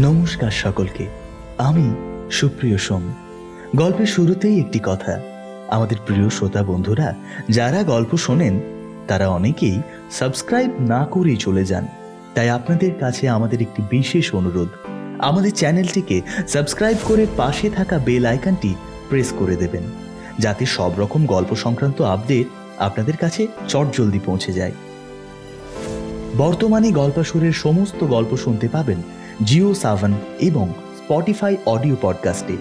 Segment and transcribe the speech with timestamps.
[0.00, 1.06] নমস্কার সকলকে।
[1.58, 1.94] আমি
[2.30, 3.14] সুপ্রিয় সোম।
[3.76, 5.20] গল্পের শুরুতেই একটি কথা।
[5.68, 7.14] আমাদের প্রিয় শ্রোতা বন্ধুরা,
[7.50, 8.60] যারা গল্প শোনেন,
[9.08, 11.86] তারা অনেকেই সাবস্ক্রাইব না করেই চলে যান।
[12.34, 14.68] তাই আপনাদের কাছে আমাদের একটি বিশেষ অনুরোধ।
[15.18, 18.74] আমাদের চ্যানেলটিকে সাবস্ক্রাইব করে পাশে থাকা বেল আইকনটি
[19.08, 19.82] প্রেস করে দেবেন,
[20.38, 22.46] যাতে সব রকম গল্প সংক্রান্ত আপডেট
[22.78, 24.72] আপনাদের কাছে চটজলদি পৌঁছে যায়।
[26.36, 29.02] বর্তমানে গল্পাসুরের সমস্ত গল্প শুনতে পাবেন
[29.44, 32.56] জিও সাভান এবং স্পটিফাই অডিও পডকাস্টে।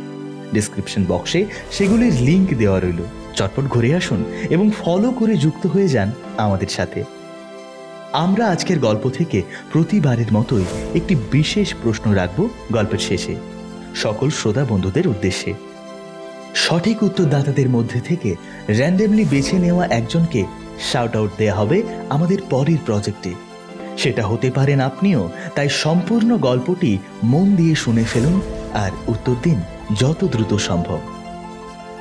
[0.53, 3.03] ডিসক্রিপশন বক্সে সেগুলির লিংক দেওয়া রইল।
[3.35, 7.03] চটপট ঘুরে আসুন এবং ফলো করে যুক্ত হয়ে যান আমাদের সাথে।
[8.13, 10.65] আমরা আজকের গল্প থেকে প্রতিবারের মতোই
[10.95, 13.35] একটি বিশেষ প্রশ্ন রাখব গল্পের শেষে।
[13.95, 15.53] সকল শ্রোতা বন্ধুদের উদ্দেশ্যে।
[16.55, 18.35] সঠিক উত্তরদাতাদের মধ্যে থেকে
[18.69, 20.45] র্যান্ডমলি বেছে নেওয়া একজনকে
[20.91, 23.33] শাউট আউট দেওয়া হবে আমাদের পরের প্রজেক্টে
[23.99, 25.21] সেটা হতে পারেন আপনিও।
[25.55, 26.91] তাই সম্পূর্ণ গল্পটি
[27.23, 28.37] মন দিয়ে শুনে ফেলুন
[28.73, 29.59] আর উত্তর দিন
[29.99, 30.99] যত দ্রুত সম্ভব।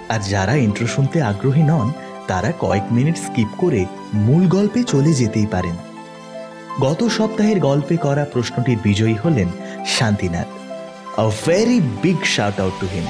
[0.09, 1.89] আর যারা ইন্ট্রো শুনতে আগ্রহী নন,
[2.27, 3.81] তারা কয়েক মিনিট স্কিপ করে
[4.27, 5.77] মূল গল্পে চলে যেতেই পারেন।
[6.81, 9.49] গত সপ্তাহের গল্পে করা প্রশ্নটির বিজয়ী হলেন
[9.87, 10.49] Shantinath.
[11.21, 13.07] A very big shout out to him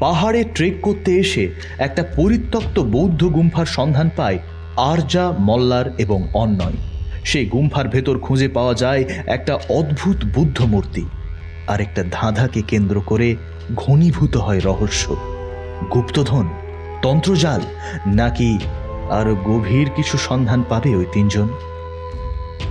[0.00, 1.44] পাহাড়ে ট্রেক করতে এসে
[1.78, 4.38] একটা পরিত্যক্ত বৌদ্ধ গুম্ফার সন্ধান পায়
[4.76, 6.72] আরজা, মল্লার এবং অন্যয়
[7.24, 11.04] সেই গুম্ফার ভেতর খুঁজে পাওয়া যায় একটা অদ্ভুত বুদ্ধ মূর্তি
[11.66, 13.36] আর একটা ধাঁধাকে কেন্দ্র করে
[13.76, 15.16] ঘনীভূত হয় রহস্য।
[15.94, 16.48] গুপ্তধন,
[17.02, 17.60] তন্ত্রজাল,
[18.06, 18.58] নাকি
[19.10, 21.48] আরও গভীর কিছু সন্ধান পাবে ওই তিনজন?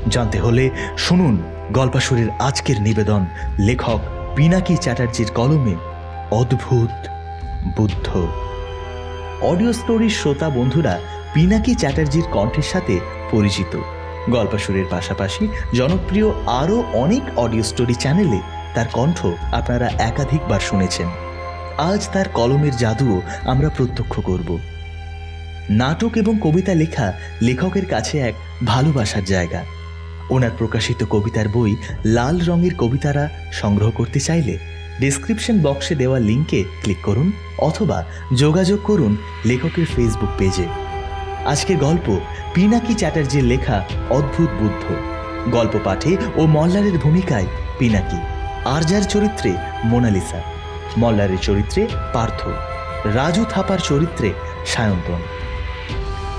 [0.09, 1.37] জানতে হলে শুনুন
[1.71, 3.25] গল্পাসুরের আজকের নিবেদন
[3.59, 3.99] লেখক
[4.35, 5.75] পিনাকি চ্যাটার্জির কলমে
[6.31, 7.07] অদ্ভুত
[7.77, 8.27] বুদ্ধ।
[9.41, 10.99] অডিও স্টোরির শ্রোতা বন্ধুরা
[11.33, 12.95] পিনাকি চ্যাটার্জির কণ্ঠের সাথে
[13.31, 13.73] পরিচিত।
[14.29, 16.27] গল্পাসুরের পাশাপাশি জনপ্রিয়
[16.61, 18.39] আরও অনেক অডিও স্টোরি চ্যানেলে
[18.75, 19.19] তার কণ্ঠ
[19.51, 21.07] আপনারা একাধিকবার শুনেছেন।
[21.89, 24.49] আজ তার কলমের জাদুও আমরা প্রত্যক্ষ করব।
[25.69, 27.07] নাটক এবং কবিতা লেখা
[27.41, 28.35] লেখকের কাছে এক
[28.65, 29.61] ভালোবাসার জায়গা।
[30.29, 31.73] ওনার প্রকাশিত কবিতার বই
[32.05, 34.53] লাল রঙের কবিতারা সংগ্রহ করতে চাইলে
[34.99, 37.27] ডিসক্রিপশন বক্সে দেওয়া লিঙ্কে ক্লিক করুন
[37.57, 37.97] অথবা
[38.37, 39.11] যোগাযোগ করুন
[39.45, 40.67] লেখকের ফেসবুক পেজে
[41.45, 42.19] আজকের গল্প
[42.53, 44.95] পিনাকি চ্যাটার্জির লেখা অদ্ভুত বুদ্ধ।
[45.51, 47.45] গল্প পাঠে ও মল্লারের ভূমিকায়
[47.79, 48.17] পিনাকি।
[48.65, 50.41] আরজার চরিত্রে মোনালিসা।
[50.97, 52.47] মল্লারের চরিত্রে পার্থ।
[53.15, 54.33] রাজু থাপার চরিত্রে
[54.65, 55.19] সায়ন্তন।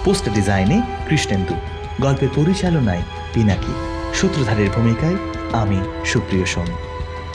[0.04, 1.54] পোস্টার ডিজাইনে কৃষ্ণেন্দু।
[2.00, 3.02] গল্পের পরিচালনায়
[3.34, 3.72] পিনাকি।
[4.14, 5.16] সূত্রধারের ভূমিকায়
[5.52, 6.66] আমি, সুপ্রিয় সোম।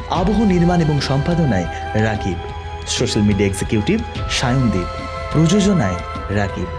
[0.09, 2.35] আবহ নির্মাণ এবং সম্পাদনায় Rakib.
[2.87, 3.99] Social media executive
[4.31, 4.87] Sayandeep.
[5.33, 5.95] প্রযোজনায়
[6.29, 6.78] রাকিব।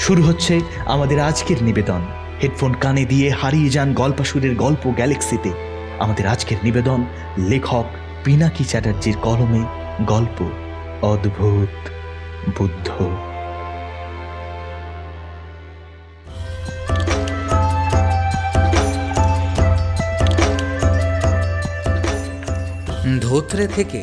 [0.00, 2.02] শুরু হচ্ছে আমাদের আজকের নিবেদন।
[2.42, 5.50] হেডফোন কানে দিয়ে হারিয়ে যান গল্পাসুরের গল্প গ্যালাক্সিতে।
[5.98, 7.04] আমাদের আজকের নিবেদন
[7.38, 7.86] লেখক
[8.24, 9.62] পিনাকি চ্যাটার্জির কলমে
[10.06, 10.38] গল্প
[11.02, 11.74] অদ্ভুত
[12.58, 12.88] বুদ্ধ।
[23.20, 24.00] ধোত্রে থেকে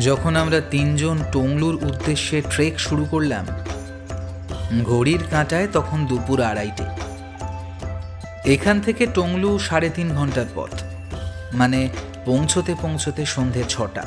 [0.00, 3.46] যখন আমরা তিনজন টংলুর উদ্দেশ্যে ট্রেক শুরু করলাম
[4.78, 6.84] ঘড়ির কাঁটায় তখন দুপুর আড়াইটে।
[8.52, 10.70] এখান থেকে টংলু সাড়ে তিন ঘণ্টার পথ
[11.52, 11.88] মানে
[12.24, 14.04] পৌঁছতে পৌঁছতে সন্ধে ছটা।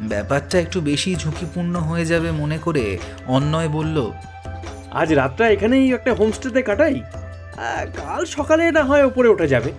[0.00, 4.10] ব্যাপারটা একটু বেশি ঝুঁকিপূর্ণ হয়ে যাবে মনে করে অন্যয় বলল
[4.90, 7.00] আজ রাতটা এখানেই একটা হোমস্টেতে কাটাই
[7.96, 9.72] কাল সকালে না হয় ওপরে ওঠা যাবে।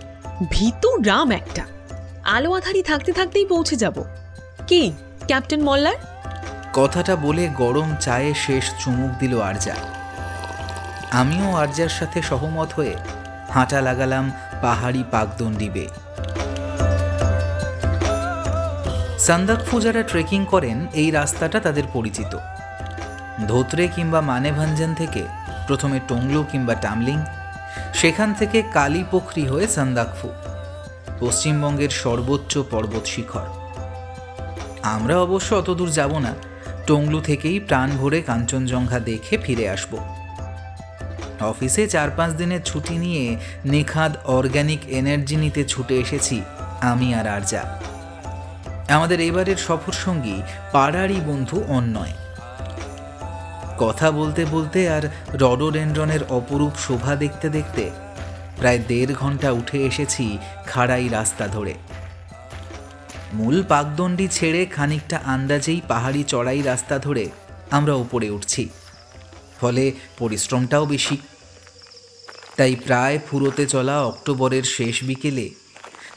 [0.49, 1.63] ভীতু রাম একটা।
[2.23, 4.03] আলো আধারি থাকতে থাকতেই পৌঁছে যাব।
[4.67, 4.91] কি
[5.27, 6.12] ক্যাপ্টেন মল্লার?
[6.73, 9.75] কথাটা বলে গরম চায়ে শেষ চুমুক দিল আরজা।
[11.11, 12.95] আমিও আরজার সাথে সহমত হয়ে
[13.49, 14.25] হাঁটা লাগালাম
[14.61, 15.85] পাহাড়ি পাকদণ্ডি বে
[19.19, 22.33] সান্দাকফু যারা ট্রেকিং করেন এই রাস্তাটা তাদের পরিচিত।
[23.47, 25.23] ধোত্রে কিংবা মানেভাঞ্জন থেকে
[25.67, 27.17] প্রথমে টংলু কিংবা টামলিং,
[27.93, 30.27] সেখান থেকে কালীপোখরি হয়ে সান্দাকফু,
[31.19, 33.47] পশ্চিমবঙ্গের সর্বোচ্চ পর্বত শিখর।
[34.95, 36.33] আমরা অবশ্য অতদূর যাব না
[36.87, 39.93] টংলু থেকেই প্রাণ ভরে কাঞ্চনজঙ্ঘা দেখে ফিরে আসব।
[41.41, 46.41] অফিসে চার পাঁচ দিনের ছুটি নিয়ে নিখাদ অর্গ্যানিক এনার্জি নিতে ছুটে এসেছি
[46.81, 47.63] আমি আর আরজা।
[48.89, 50.37] আমাদের এবারের সফর সঙ্গী
[50.71, 52.15] পাড়ারই বন্ধু অন্যয়
[53.77, 55.03] কথা বলতে বলতে আর
[55.33, 57.83] রডোডেন্ড্রনের অপরূপ শোভা দেখতে দেখতে
[58.59, 60.37] প্রায় দেড় ঘণ্টা উঠে এসেছি
[60.67, 61.73] খাড়াই রাস্তা ধরে।
[63.33, 67.29] মূল পাকদণ্ডি ছেড়ে খানিকটা আন্দাজেই পাহাড়ি চড়াই রাস্তা ধরে
[67.71, 68.69] আমরা উপরে উঠছি।
[69.61, 71.17] ফলে পরিশ্রমটাও বেশি।
[72.55, 75.49] তাই প্রায় ফুরোতে চলা অক্টোবরের শেষ বিকেলে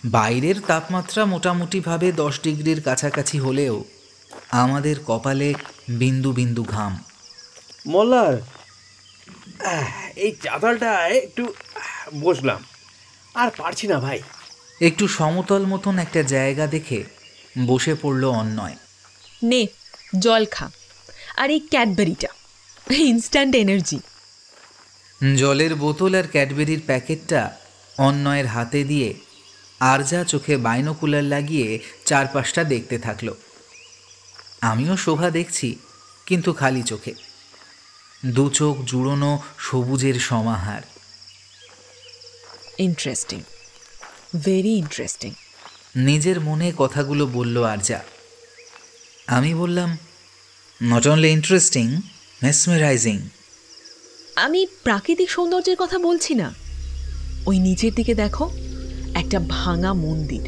[0.05, 3.85] বাইরের তাপমাত্রা মোটামুটিভাবে দশ ডিগ্রির কাছাকাছি হলেও
[4.51, 5.55] আমাদের কপালে
[5.89, 7.05] বিন্দু বিন্দু ঘাম।
[7.87, 8.35] মল্লার
[10.17, 11.55] এই চাতালটায় একটু
[12.21, 12.65] বসলাম।
[13.35, 14.23] আর পারছি না ভাই।
[14.81, 17.05] একটু সমতল মতন একটা জায়গা দেখে
[17.67, 18.77] বসে পড়ল অন্যয়
[19.43, 19.67] নে
[20.19, 20.71] জল খা।
[21.37, 22.29] আর এই ক্যাডবেরিটা
[22.91, 24.01] ইনস্ট্যান্ট এনার্জি
[25.37, 27.57] জলের বোতল আর ক্যাডবেরির প্যাকেটটা
[27.99, 29.15] অন্যয়ের হাতে দিয়ে
[29.81, 33.35] আর যা চোখে বাইনোকুলার লাগিয়ে চারপাশটা দেখতে থাকল।
[34.61, 35.77] আমিও শোভা দেখছি
[36.27, 37.15] কিন্তু খালি চোখে।
[38.27, 40.83] দু চোখ জুড়োনো সবুজের সমাহার।
[42.79, 43.43] ইন্টারেস্টিং
[44.45, 45.33] ভেরি ইন্টারেস্টিং
[45.97, 48.01] নিজের মনে কথাগুলো বলল আরজা।
[49.27, 49.99] আমি বললাম
[50.83, 52.01] নট অনলি ইন্টারেস্টিং
[52.43, 53.29] মেসমেরাইজিং
[54.37, 56.55] আমি প্রাকৃতিক সৌন্দর্যের কথা বলছি না।
[57.47, 58.51] ওই নিচের দিকে দেখো
[59.15, 60.45] একটা ভাঙা মন্দির।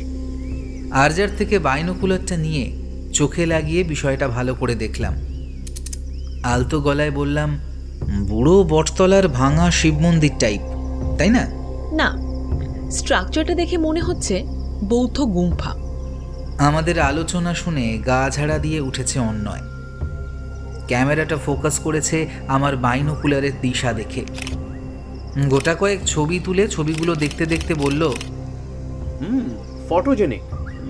[0.93, 2.73] আরজার থেকে বাইনোকুলারটা নিয়ে
[3.13, 5.15] চোখে লাগিয়ে বিষয়টা ভালো করে দেখলাম।
[6.43, 7.59] আলতো গলায় বললাম
[8.29, 10.61] বুড়ো বটতলার ভাঙা শিব মন্দির টাইপ
[11.19, 11.47] তাই না?
[11.93, 12.28] না
[12.91, 14.45] স্ট্রাকচারটা দেখে মনে হচ্ছে
[14.85, 15.75] বৌদ্ধ গুম্ফা।
[16.59, 19.61] আমাদের আলোচনা শুনে গা ঝাড়া দিয়ে উঠেছে অন্যয়
[20.87, 24.25] ক্যামেরাটা ফোকাস করেছে আমার বাইনোকুলারের দিশা দেখে।
[25.49, 28.03] গোটা কয়েক ছবি তুলে ছবিগুলো দেখতে দেখতে বলল
[29.21, 29.49] হুম
[29.89, 30.41] ফটোজেনিক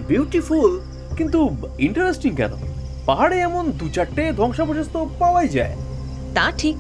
[0.09, 0.81] বিউটিফুল
[1.17, 2.51] কিন্তু ইন্টারেস্টিং কেন?
[3.07, 5.77] পাহাড়ে এমন দু চারটে ধ্বংসাবশেষ তো পাওয়াই যায়।
[6.35, 6.77] তা ঠিক।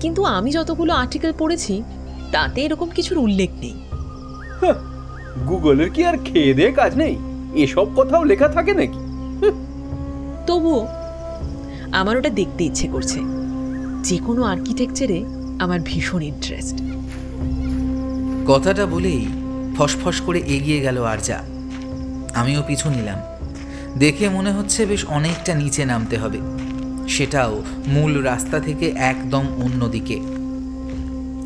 [0.00, 1.82] কিন্তু আমি যতগুলো আর্টিকেল পড়েছি
[2.32, 3.87] তাতে এরকম কিছুর উল্লেখ নেই।
[5.48, 7.16] গুগলের কি আর খেয়ে দিয়ে কাজ নেই?
[7.54, 8.98] এসব কথাও লেখা থাকে নাকি?
[10.46, 10.86] তবুও
[11.92, 13.20] আমার ওটা দেখতে ইচ্ছে করছে।
[14.02, 15.24] যে কোনো আর্কিটেকচারে
[15.60, 16.82] আমার ভীষণ ইন্টারেস্ট
[18.46, 19.26] কথাটা বলেই
[19.76, 21.38] ফসফস করে এগিয়ে গেল আরজা।
[22.34, 23.18] আমিও পিছু নিলাম।
[23.98, 26.38] দেখে মনে হচ্ছে বেশ অনেকটা নিচে নামতে হবে।
[27.08, 30.20] সেটাও মূল রাস্তা থেকে একদম অন্যদিকে।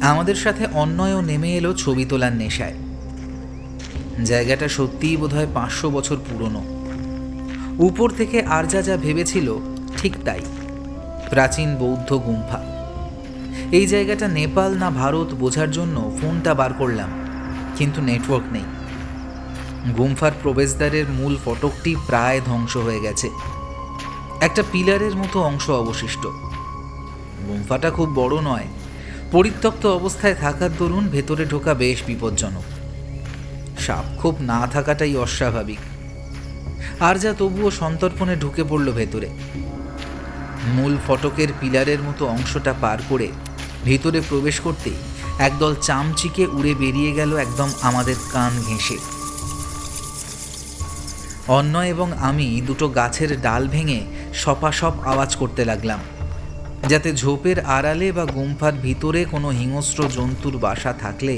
[0.00, 2.74] আমাদের সাথে অন্যয়ও নেমে এলো ছবি তোলার নেশায়।
[4.24, 6.62] জায়গাটা সত্যিই বোধহয় পাঁচশো বছর পুরনো।
[7.78, 9.58] উপর থেকে আরজা যা ভেবেছিল,
[9.96, 10.40] ঠিক তাই।
[11.30, 12.60] প্রাচীন বৌদ্ধ গুম্ফা।
[13.72, 17.10] এই জায়গাটা নেপাল না ভারত বোঝার জন্য ফোনটা বার করলাম,
[17.76, 18.64] কিন্তু নেটওয়ার্ক নেই।
[19.96, 23.30] গুম্ফার প্রবেশদ্বারের মূল ফটকটি প্রায় ধ্বংস হয়ে গেছে।
[24.40, 26.26] একটা পিলারের মতো অংশ অবশিষ্ট।
[27.48, 28.64] গুম্ফাটা খুব বড় নয়।
[29.32, 32.62] পরিত্যক্ত অবস্থায় থাকার দরুন ভেতরে ঢোকা বেশ বিপজ্জনক।
[33.84, 35.82] সাপ খুব না থাকাটাই অস্বাভাবিক।
[37.00, 39.28] আর যা তবুও সন্তর্পণে ঢুকে পড়ল ভেতরে।
[40.66, 43.28] মূল ফটকের পিলারের মতো অংশটা পার করে
[43.84, 44.98] ভেতরে প্রবেশ করতেই
[45.38, 48.98] একদল চামচিকে উড়ে বেরিয়ে গেল একদম আমাদের কান ঘেঁষে।
[51.48, 54.00] অন্য এবং আমি দুটো গাছের ডাল ভেঙে
[54.34, 56.00] সপাসপ আওয়াজ করতে লাগলাম,
[56.88, 61.36] যাতে ঝোপের আড়ালে বা গুম্ফার ভিতরে কোনো হিংস্র জন্তুর বাসা থাকলে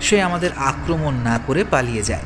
[0.00, 2.22] সে আমাদের আক্রমণ না করে পালিয়ে যায়।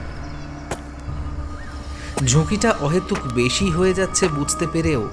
[2.27, 5.09] ঝুঁকিটা অহেতুক বেশি হয়ে যাচ্ছে বুঝতে পেরেও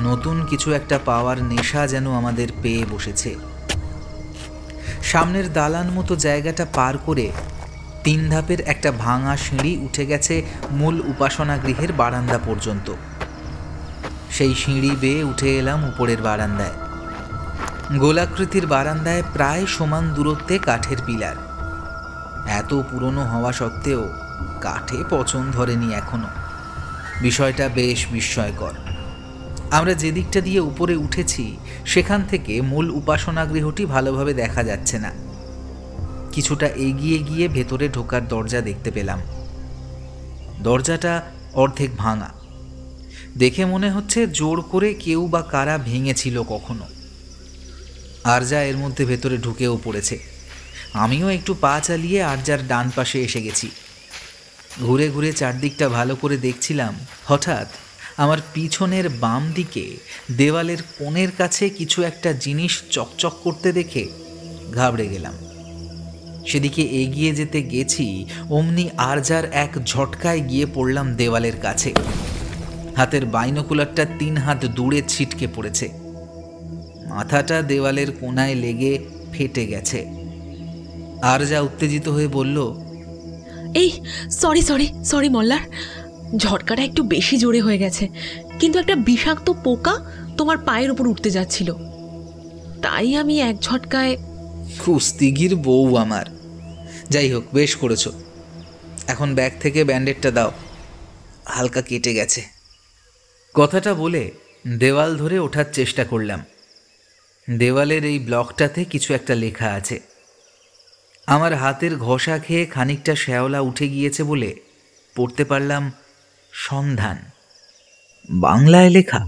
[0.00, 3.34] নতুন কিছু একটা পাওয়ার নেশা যেন আমাদের পেয়ে বসেছে।
[5.02, 7.32] সামনের দালান মতো জায়গাটা পার করে
[8.04, 12.92] তিন ধাপের একটা ভাঙা সিঁড়ি উঠে গেছে মূল উপাসনা গৃহের বারান্দা পর্যন্ত।
[14.30, 16.72] সেই সিঁড়ি বেয়ে উঠে এলাম উপরের বারান্দায়।
[17.98, 21.53] গোলাকৃতির বারান্দায় প্রায় সমান দূরত্বে কাঠের পিলার।
[22.48, 24.10] এত পুরনো হওয়া সত্ত্বেও
[24.60, 26.26] কাঠে পচন ধরেনি এখনও।
[27.22, 28.72] বিষয়টা বেশ বিস্ময়কর।
[29.70, 35.12] আমরা যে দিকটা দিয়ে উপরে উঠেছি, সেখান থেকে মূল উপাসনা গৃহটি ভালোভাবে দেখা যাচ্ছে না।
[36.32, 39.20] কিছুটা এগিয়ে গিয়ে ভেতরে ঢোকার দরজা দেখতে পেলাম।
[40.62, 41.22] দরজাটা
[41.54, 42.30] অর্ধেক ভাঙা।
[43.38, 46.86] দেখে মনে হচ্ছে জোর করে কেউ বা কারা ভেঙেছিল কখনো।
[48.24, 50.33] আরজা এর মধ্যে ভেতরে ঢুকেও পড়েছে।
[50.94, 53.70] আমিও একটু পা চালিয়ে আরজার ডান পাশে এসে গেছি।
[54.80, 57.66] ঘুরে ঘুরে চারদিকটা ভালো করে দেখছিলাম, হঠাৎ
[58.16, 59.96] আমার পিছনের বাম দিকে
[60.36, 64.08] দেওয়ালের কোণের কাছে কিছু একটা জিনিস চকচক করতে দেখে
[64.74, 65.34] ঘাবড়ে গেলাম।
[66.46, 71.94] সেদিকে এগিয়ে যেতে গেছি, অমনি আরজার এক ঝটকায় গিয়ে পড়লাম দেওয়ালের কাছে।
[72.96, 75.88] হাতের বাইনোকুলারটা তিন হাত দূরে ছিটকে পড়েছে।
[77.06, 78.98] মাথাটা দেওয়ালের কোনায় লেগে
[79.32, 80.23] ফেটে গেছে।
[81.24, 82.74] আরজা উত্তেজিত হয়ে বলল
[83.74, 83.90] এই
[84.30, 85.58] সরি সরি সরি মল্লার।
[86.36, 88.08] ঝটকাটা একটু বেশি জোরে হয়ে গেছে।
[88.60, 89.94] কিন্তু একটা বিষাক্ত পোকা
[90.38, 91.74] তোমার পায়ের উপর উঠতে যাচ্ছিল।
[92.82, 94.16] তাই আমি এক ঝটকায়
[94.78, 96.24] কুস্তিগির বউ আমার।
[97.10, 98.08] যাই হোক বেশ করেছ।
[99.06, 100.52] এখন ব্যাগ থেকে ব্যান্ডেডটা দাও।
[101.46, 102.42] হালকা কেটে গেছে।
[103.54, 104.30] কথাটা বলে
[104.78, 106.44] দেওয়াল ধরে ওঠার চেষ্টা করলাম।
[107.58, 110.13] দেওয়ালের এই ব্লকটাতে কিছু একটা লেখা আছে।
[111.26, 114.54] আমার হাতের ঘষা খেয়ে খানিকটা শ্যাওলা উঠে গিয়েছে বলে
[115.16, 115.92] পড়তে পারলাম
[116.52, 117.16] সন্ধান।
[118.30, 119.26] বাংলায় লেখা।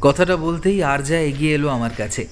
[0.00, 2.26] কথাটা বলতেই আর যা এগিয়ে এলো আমার কাছে।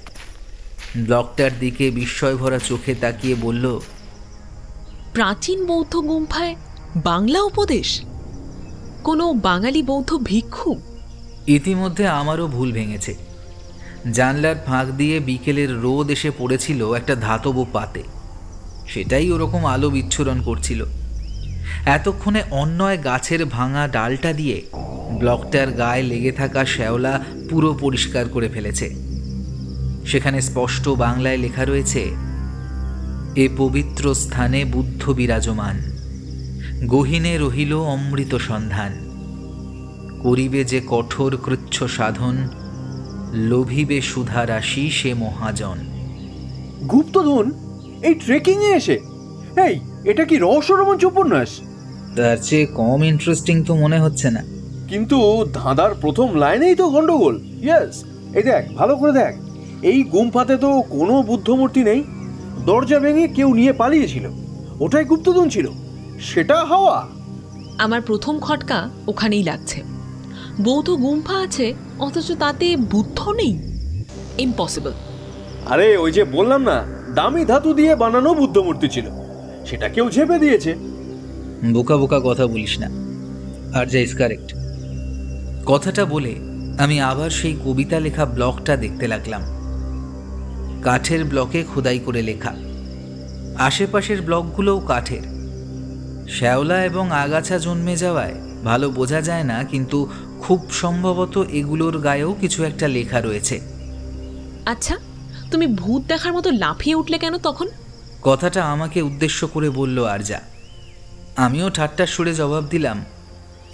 [0.96, 3.80] ব্লকটার দিকে বিস্ময় ভরা চোখে তাকিয়ে বলল
[5.14, 6.56] প্রাচীন বৌদ্ধ গুম্ফায়
[6.96, 8.00] বাংলা উপদেশ?
[9.04, 10.80] কোনো বাঙালি বৌদ্ধ ভিক্ষু?
[11.46, 13.14] ইতিমধ্যে আমারও ভুল ভেঙেছে।
[14.12, 18.02] জানলার ফাঁক দিয়ে বিকেলের রোদ এসে পড়েছিল একটা ধাতব পাতে।
[18.88, 20.84] সেটাই ওরকম আলো বিচ্ছুরণ করছিল।
[21.86, 24.62] এতক্ষণে অন্যয় গাছের ভাঙা ডালটা দিয়ে
[25.18, 28.94] ব্লকটার গায়ে লেগে থাকা শ্যাওলা পুরো পরিষ্কার করে ফেলেছে।
[30.06, 32.02] সেখানে স্পষ্ট বাংলায় লেখা রয়েছে,
[33.36, 35.76] এ পবিত্র স্থানে বুদ্ধ বিরাজমান,
[36.86, 38.92] গহিনে রহিল অমৃত সন্ধান,
[40.22, 42.36] করিবে যে কঠোর কৃচ্ছ সাধন,
[43.50, 45.78] লোভিবে সুধা রাশি সে মহাজন।
[46.86, 47.46] গুপ্তধন
[48.02, 48.98] এই ট্রেকিং এ এসে?
[49.66, 51.48] এই এটা কি রহস্য রোমাঞ্চ উপন্যাস?
[52.16, 54.44] তার চেয়ে কম ইন্টারেস্টিং তো মনে হচ্ছে না।
[54.88, 59.36] কিন্তু ধাঁধার প্রথম লাইনেই তো গন্ডগোল। ইয়েস এই দেখ ভালো করে দেখ।
[59.82, 62.04] এই গুম্ফাতে তো কোনো বুদ্ধমূর্তি নেই।
[62.64, 64.28] দরজা ভেঙে কেউ নিয়ে পালিয়েছিল।
[64.80, 65.68] ওটাই গুপ্তধন ছিল।
[66.20, 67.08] সেটা হাওয়া।
[67.78, 69.82] আমার প্রথম খটকা ওখানেই লাগছে।
[70.60, 73.58] বৌদ্ধ গুম্ফা আছে অথচ তাতে বুদ্ধ নেই।
[74.38, 74.92] ইম্পসিবল
[75.66, 79.10] আরে ওই যে বললাম না দামি ধাতু দিয়ে বানানো বুদ্ধমূর্তি ছিল।
[79.66, 80.74] সেটা কেউ ঝেপে দিয়েছে।
[81.72, 82.88] বোকা বোকা কথা বলিস না।
[83.78, 84.54] আর যা ইস কারেক্ট
[85.66, 86.34] কথাটা বলে
[86.78, 89.42] আমি আবার সেই কবিতা লেখা ব্লকটা দেখতে লাগলাম।
[90.82, 92.54] কাঠের ব্লকে খোদাই করে লেখা।
[93.58, 95.22] আশেপাশের ব্লকগুলোও কাঠের।
[96.28, 98.34] শ্যাওলা এবং আগাছা জন্মে যাওয়ায়
[98.64, 100.08] ভালো বোঝা যায় না কিন্তু
[100.40, 103.60] খুব সম্ভবত এগুলোর গায়েও কিছু একটা লেখা রয়েছে।
[104.66, 104.96] আচ্ছা
[105.50, 107.68] তুমি ভূত দেখার মতো লাফিয়ে উঠলে কেন তখন?
[108.22, 110.40] কথাটা আমাকে উদ্দেশ্য করে বলল আরজা।
[111.36, 113.04] আমিও ঠাট্টার সুরে জবাব দিলাম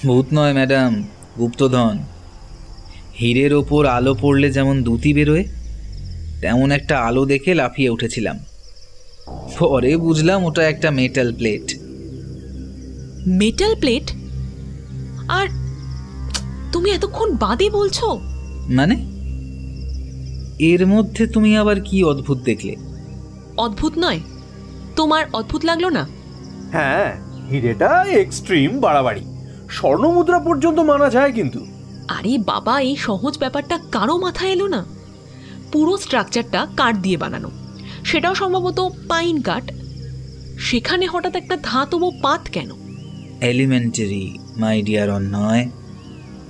[0.03, 1.05] ভূত নয় ম্যাডাম
[1.39, 1.99] গুপ্তধন।
[3.21, 5.45] হীরের ওপর আলো পড়লে যেমন দুতি বেরোয়
[6.41, 8.39] তেমন একটা আলো দেখে লাফিয়ে উঠেছিলাম।
[9.59, 11.75] পরে বুঝলাম ওটা একটা মেটাল প্লেট
[13.27, 14.13] মেটাল প্লেট
[15.29, 15.47] আর
[16.73, 18.21] তুমি এতক্ষণ বাদে বলছো?
[18.69, 19.14] মানে?
[20.59, 22.77] এর মধ্যে তুমি আবার কি অদ্ভুত দেখলে?
[23.57, 24.21] অদ্ভুত নয়।
[24.97, 26.09] তোমার অদ্ভুত লাগল না?
[26.73, 27.17] হ্যাঁ
[27.51, 29.25] হিরেটা এক্সট্রিম বাড়াবাড়ি।
[29.71, 31.67] স্বর্ণমুদ্রা পর্যন্ত মানা যায় কিন্তু।
[32.09, 34.85] আরে বাবা এই সহজ ব্যাপারটা কারও মাথায় এলো না?
[35.73, 37.51] পুরো স্ট্রাকচারটা কাঠ দিয়ে বানানো।
[38.05, 39.73] সেটাও সম্ভবত পাইন কাঠ।
[40.59, 42.71] সেখানে হঠাৎ একটা ধাতব পাত কেন?
[43.41, 45.71] এলিমেন্টারি মাই ডিয়ার অন্যয়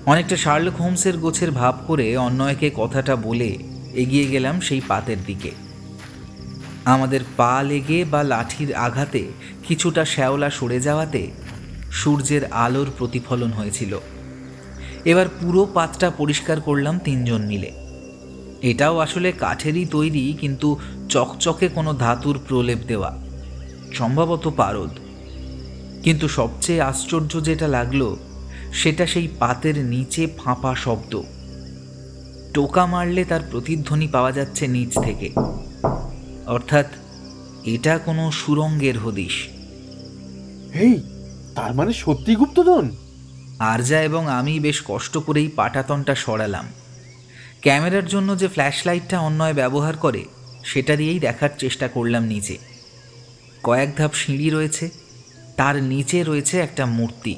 [0.06, 3.58] অনেকটা শার্লক হোমসের গোছের ভাব করে অন্যয়কে কথাটা বলে
[3.94, 5.50] এগিয়ে গেলাম সেই পাতের দিকে।
[6.84, 9.32] আমাদের পা লেগে বা লাঠির আঘাতে
[9.68, 11.30] কিছুটা শ্যাওলা সরে যাওয়াতে
[11.90, 13.98] সূর্যের আলোর প্রতিফলন হয়েছিল।
[15.04, 17.72] এবার পুরো পাতটা পরিষ্কার করলাম তিনজন মিলে।
[18.62, 23.18] এটাও আসলে কাঠেরই তৈরি, কিন্তু চকচকে কোনো ধাতুর প্রলেপ দেওয়া।
[23.92, 24.90] সম্ভবত পারদ।
[26.02, 28.16] কিন্তু সবচেয়ে আশ্চর্য যেটা লাগল,
[28.72, 31.22] সেটা সেই পাতের নিচে ফাঁপা শব্দ।
[32.54, 35.28] টোকা মারলে তার প্রতিধ্বনি পাওয়া যাচ্ছে নিচ থেকে।
[36.46, 36.87] অর্থাৎ
[37.64, 39.49] এটা কোনো সুরঙ্গের হদিশ।
[40.75, 41.02] এই
[41.54, 42.90] তার মানে সত্যি গুপ্তধন?
[43.58, 46.66] আরজা এবং আমি বেশ কষ্ট করেই পাটাতনটা সরালাম।
[47.61, 50.25] ক্যামেরার জন্য যে ফ্ল্যাশ লাইটটা অন্যয় ব্যবহার করে
[50.64, 52.58] সেটা দিয়েই দেখার চেষ্টা করলাম নিচে
[53.62, 54.90] কয়েক ধাপ সিঁড়ি রয়েছে
[55.56, 57.34] তার নিচে রয়েছে একটা মূর্তি।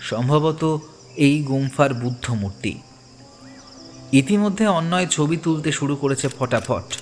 [0.00, 0.78] সম্ভবত
[1.16, 2.74] এই গুম্ফার বুদ্ধ মূর্তি
[4.12, 6.98] ইতিমধ্যে অন্যয় ছবি তুলতে শুরু করেছে ফটাফট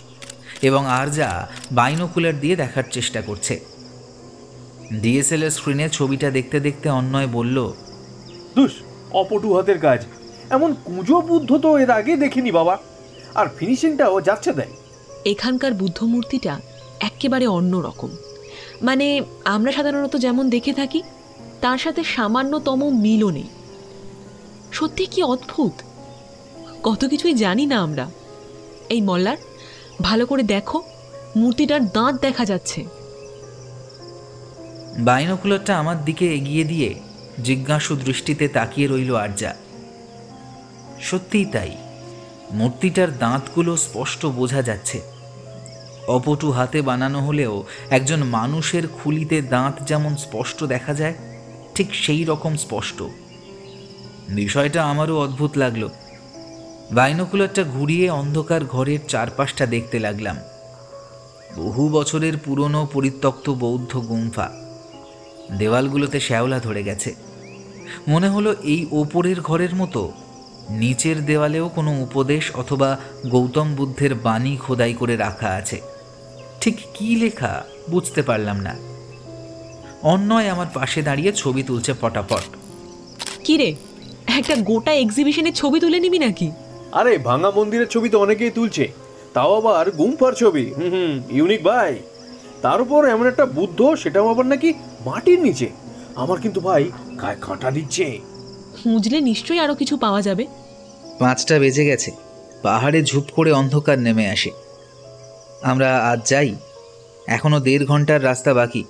[0.62, 3.60] এবং আরজা বাইনোকুলার দিয়ে দেখার চেষ্টা করছে।
[4.92, 7.72] ডিএসএলআর স্ক্রিনে ছবিটা দেখতে দেখতে অন্যয় বলল
[8.56, 8.72] দুস
[9.12, 10.04] অপটু হাতের কাজ।
[10.50, 12.78] এমন কুঁজো বুদ্ধ তো এর আগে দেখিনি বাবা।
[13.34, 14.72] আর ফিনিশিংটাও যাচ্ছে দেয়
[15.24, 16.60] এখানকার বুদ্ধ মূর্তিটা
[17.00, 18.10] একেবারে অন্য রকম।
[18.82, 21.02] মানে আমরা সাধারণত যেমন দেখে থাকি
[21.60, 23.48] তার সাথে সামান্যতম মিলও নেই।
[24.72, 25.72] সত্যি কি অদ্ভুত?
[26.86, 28.10] কত কিছুই জানি না আমরা।
[28.90, 29.36] এই মল্লার,
[30.02, 30.82] ভালো করে দেখো,
[31.36, 32.84] মূর্তিটার দাঁত দেখা যাচ্ছে।
[34.98, 36.94] বাইনোকুলারটা আমার দিকে এগিয়ে দিয়ে
[37.44, 39.54] জিজ্ঞাসু দৃষ্টিতে তাকিয়ে রইল আরজা
[41.00, 41.70] সত্যিই তাই,
[42.52, 45.00] মূর্তিটার দাঁতগুলো স্পষ্ট বোঝা যাচ্ছে।
[46.08, 51.14] অপটু হাতে বানানো হলেও একজন মানুষের খুলিতে দাঁত যেমন স্পষ্ট দেখা যায়,
[51.74, 53.02] ঠিক সেই রকম স্পষ্ট।
[54.30, 55.88] বিষয়টা আমারও অদ্ভুত লাগল।
[56.92, 60.36] বাইনোকুলারটা ঘুরিয়ে অন্ধকার ঘরের চারপাশটা দেখতে লাগলাম।
[61.56, 64.50] বহু বছরের পুরনো পরিত্যক্ত বৌদ্ধ গুম্ফা।
[65.58, 67.14] দেওয়ালগুলোতে শ্যাওলা ধরে গেছে।
[68.08, 70.12] মনে হলো এই ওপরের ঘরের মতো,
[70.70, 75.80] নিচের দেওয়ালেও কোনো উপদেশ অথবা গৌতম বুদ্ধের বাণী খোদাই করে রাখা আছে।
[76.60, 78.76] ঠিক কী লেখা বুঝতে পারলাম না।
[80.02, 82.42] অন্যয় আমার পাশে দাঁড়িয়ে ছবি তুলছে পটাপট।
[83.44, 83.74] কি রে
[84.26, 86.50] একটা গোটা এক্সিবিশনের ছবি তুলে নিবি নাকি?
[86.98, 88.84] আরে ভাঙা মন্দিরের ছবি তো অনেকেই তুলছে।
[89.34, 91.98] তাও আবার গুম্ফার ছবি। হুম হুম ইউনিক ভাই।
[92.62, 94.72] তার উপর এমন একটা বুদ্ধ সেটাও আবার নাকি
[95.06, 95.68] মাটির নিচে।
[96.14, 96.90] আমার কিন্তু ভাই
[97.22, 98.18] গায়ে কাঁটা দিচ্ছে।
[98.82, 100.46] খুঁজলে নিশ্চয়ই আরও কিছু পাওয়া যাবে।
[101.18, 102.10] পাঁচটা বেজে গেছে।
[102.62, 104.50] পাহাড়ে ঝুপ করে অন্ধকার নেমে আসে।
[105.62, 106.54] আমরা আজ যাই।
[107.26, 108.84] এখনও দেড় ঘণ্টার রাস্তা বাকি।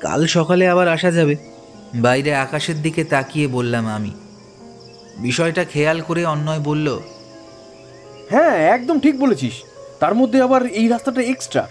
[0.00, 1.36] কাল সকালে আবার আসা যাবে।
[1.94, 4.10] বাইরে আকাশের দিকে তাকিয়ে বললাম আমি।
[5.18, 7.00] বিষয়টা খেয়াল করে অন্যয় বলল
[8.30, 9.52] হ্যাঁ একদম ঠিক বলেছিস।
[10.00, 11.68] তার মধ্যে আবার এই রাস্তাটা এক্সট্রা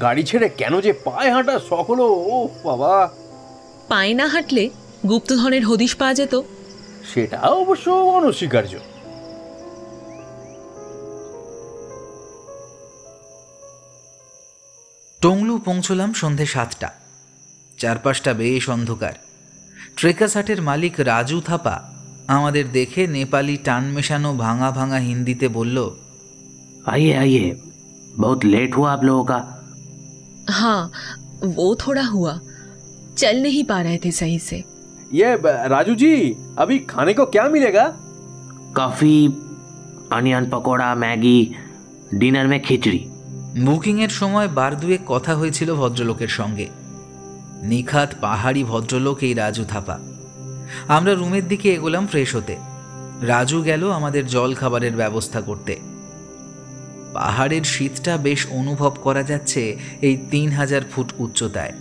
[0.00, 3.10] গাড়ি ছেড়ে কেন যে পায়ে হাঁটা শখ হলো ও বাবা।
[3.88, 4.70] পায়ে না হাঁটলে
[5.08, 6.40] গুপ্তধনের হদিশ পাওয়া যেত।
[7.14, 8.78] সেটা অবশ্য অনস্বীকার্য।
[15.20, 16.90] টংলু পৌঁছলাম সন্ধে সাতটা।
[17.78, 19.12] চারপাশটা বেশ অন্ধকার।
[19.96, 21.97] ট্রেকাস হাটের মালিক রাজু থাপা
[22.29, 25.77] আমাদের দেখে নেপালি টান মেশানো ভাঙা ভাঙা হিন্দিতে বলল
[26.85, 27.43] आइए आइए
[28.15, 29.37] बहुत लेट हुआ आप लोगों का
[30.51, 30.79] हाँ
[31.57, 32.33] वो थोड़ा हुआ
[33.17, 34.57] चल नहीं पा रहे थे सही से
[35.13, 36.11] ये ब- राजू जी
[36.57, 37.85] अभी खाने को क्या मिलेगा
[38.75, 39.15] coffee
[40.13, 41.39] onion pakora Maggi
[42.19, 43.01] dinner में खिचड़ी
[43.65, 46.67] বুকিংয়ের সময় বার দুয়েক কথা হয়েছিল ভদ্রলোকের সঙ্গে
[47.63, 49.95] নিখাত পাহাড়ি ভদ্রলোক এই রাজু থাপা
[50.88, 52.56] আমরা রুমের দিকে এগোলাম ফ্রেশ হতে।
[53.22, 55.76] রাজু গেল আমাদের জল খাবারের ব্যবস্থা করতে।
[57.12, 61.72] পাহাড়ের শীতটা বেশ অনুভব করা যাচ্ছে এই তিন হাজার ফুট উচ্চতায়।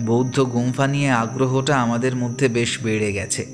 [0.00, 3.46] বৌদ্ধ গুম্ফা নিয়ে আগ্রহটা আমাদের মধ্যে বেশ বেড়ে গেছে।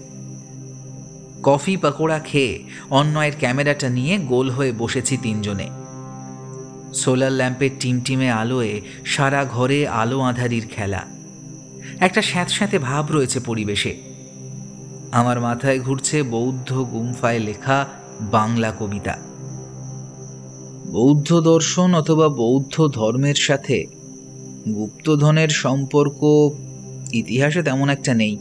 [1.42, 5.70] কফি পাকোড়া খেয়ে অন্যয়ের ক্যামেরাটা নিয়ে গোল হয়ে বসেছি তিনজনে।
[6.94, 11.21] সোলার ল্যাম্পের টিমটিমে আলোয় সারা ঘরে আলো আঁধারির খেলা।
[12.02, 13.96] একটা স্যাঁতস্যাঁতে ভাব রয়েছে পরিবেশে।
[15.12, 17.86] আমার মাথায় ঘুরছে বৌদ্ধ গুম্ফায় লেখা
[18.20, 19.18] বাংলা কবিতা।
[20.92, 23.86] বৌদ্ধ দর্শন অথবা বৌদ্ধ ধর্মের সাথে
[24.74, 26.50] গুপ্তধনের সম্পর্ক
[27.12, 28.38] ইতিহাসে তেমন একটা নেই।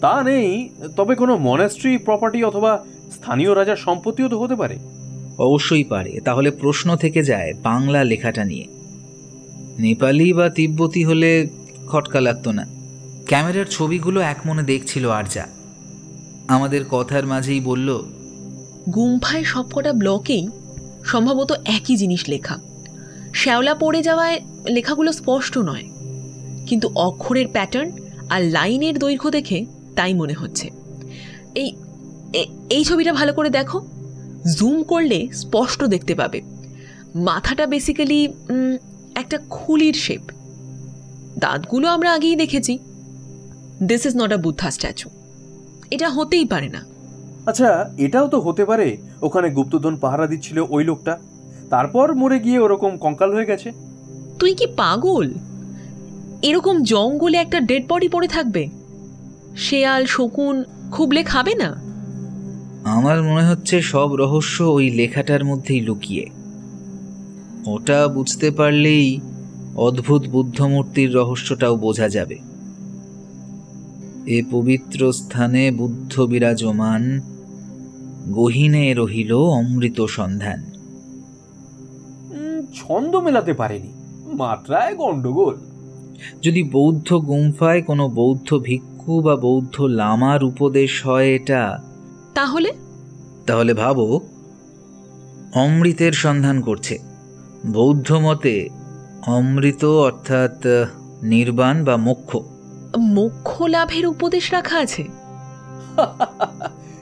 [0.00, 4.78] তা নেই তবে কোনো মনেস্ট্রি প্রপার্টি অথবা স্থানীয় রাজার সম্পত্তিও তো হতে পারে।
[5.38, 8.66] অবশ্যই পারে। তাহলে প্রশ্ন থেকে যায় বাংলা লেখাটা নিয়ে।
[9.78, 11.46] নেপালি বা তিব্বতী হলে
[11.88, 12.81] খটকা লাগতো না।
[13.28, 15.44] ক্যামেরার ছবিগুলো এক মনে দেখছিল আরজা।
[16.54, 17.88] আমাদের কথার মাঝেই বলল,
[18.94, 20.44] গুম্ফায় সবকটা ব্লকেই
[21.10, 22.56] সম্ভবত একই জিনিস লেখা।
[23.40, 24.38] শ্যাওলা পড়ে যাওয়ায়
[24.76, 25.86] লেখাগুলো স্পষ্ট নয়,
[26.68, 27.90] কিন্তু অক্ষরের প্যাটার্ন
[28.32, 29.58] আর লাইনের দৈর্ঘ্য দেখে
[29.96, 30.66] তাই মনে হচ্ছে।
[31.62, 31.68] এই
[32.76, 33.78] এই ছবিটা ভালো করে দেখো।
[34.56, 36.38] জুম করলে স্পষ্ট দেখতে পাবে।
[37.28, 38.20] মাথাটা বেসিক্যালি
[39.22, 40.22] একটা খুলির শেপ
[41.42, 42.74] দাঁতগুলো আমরা আগেই দেখেছি।
[43.86, 45.08] This is not a Buddha statue
[45.90, 46.84] এটা হতেই পারে না।
[47.46, 51.18] আচ্ছা এটাও তো হতে পারে। ওখানে গুপ্তধন পাহারা দিচ্ছিল ওই লোকটা।
[51.70, 53.72] তারপর মরে গিয়ে ওরকম কঙ্কাল হয়ে গেছে।
[54.38, 55.34] তুই কি পাগল?
[56.42, 58.68] এরকম জঙ্গলে একটা ডেড বডি পড়ে থাকবে।
[59.56, 61.82] শেয়াল শকুন খুবলে খাবে না?
[62.84, 66.30] আমার মনে হচ্ছে সব রহস্য ওই লেখাটার মধ্যেই লুকিয়ে।
[67.66, 69.20] ওটা বুঝতে পারলেই
[69.76, 72.51] অদ্ভুত বুদ্ধমূর্তির রহস্যটাও বোঝা যাবে।
[74.26, 77.20] এ পবিত্র স্থানে বুদ্ধ বিরাজমান।
[78.28, 80.62] গহিনে রহিল অমৃত সন্ধান।
[82.30, 83.92] উম, ছন্দ মেলাতে পারেনি
[84.26, 85.54] মাত্রায় গন্ডগোল
[86.42, 91.78] যদি বৌদ্ধ গুম্ফায় কোনো বৌদ্ধ ভিক্ষু বা বৌদ্ধ লামার উপদেশ হয় এটা?
[92.34, 92.72] তাহলে?
[93.46, 94.20] তাহলে ভাবো
[95.54, 96.98] অমৃতের সন্ধান করছে।
[97.66, 98.68] বৌদ্ধ মতে
[99.26, 100.66] অমৃত অর্থাৎ
[101.22, 102.36] নির্বাণ বা মোক্ষ।
[102.98, 105.02] মোক্ষ লাভের উপদেশ রাখা আছে।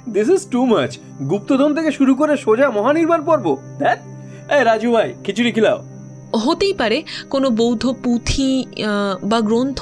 [0.09, 0.99] দিস ইজ টু মাচ
[1.31, 3.99] গুপ্তধন থেকে শুরু করে সোজা মহানির্বাণ পর্ব। দেখ
[4.53, 5.79] এই রাজু ভাই খিচুড়ি খিলাও।
[6.37, 8.65] হতেই পারে কোনো বৌদ্ধ পুঁথি
[9.25, 9.81] বা গ্রন্থ।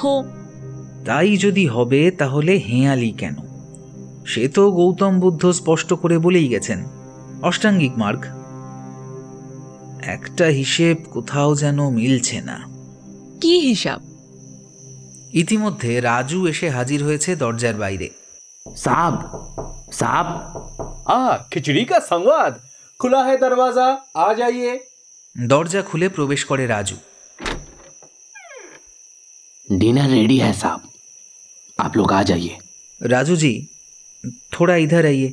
[1.05, 3.35] তাই যদি হবে তাহলে হেঁয়ালি কেন?
[4.25, 6.79] সে তো গৌতম বুদ্ধ স্পষ্ট করে বলেই গেছেন।
[7.41, 8.23] অষ্টাঙ্গিক মার্গ।
[10.01, 12.57] একটা হিসেব কোথাও যেন মিলছে না।
[13.41, 13.99] কি হিসাব?
[15.34, 18.08] ইতিমধ্যে রাজু এসে হাজির হয়েছে দরজার বাইরে
[18.66, 19.14] साहब
[19.92, 20.28] साहब
[21.08, 22.60] आ खिचड़ी का संवाद
[23.00, 23.86] खुला है दरवाजा
[24.18, 24.72] आ जाइए
[25.36, 26.96] দরজা খুলে প্রবেশ করে রাজু
[29.68, 30.80] डिनर रेडी है साहब
[31.78, 32.54] आप लोग आ जाइए
[33.00, 33.52] राजू जी
[34.52, 35.30] थोड़ा इधर आइए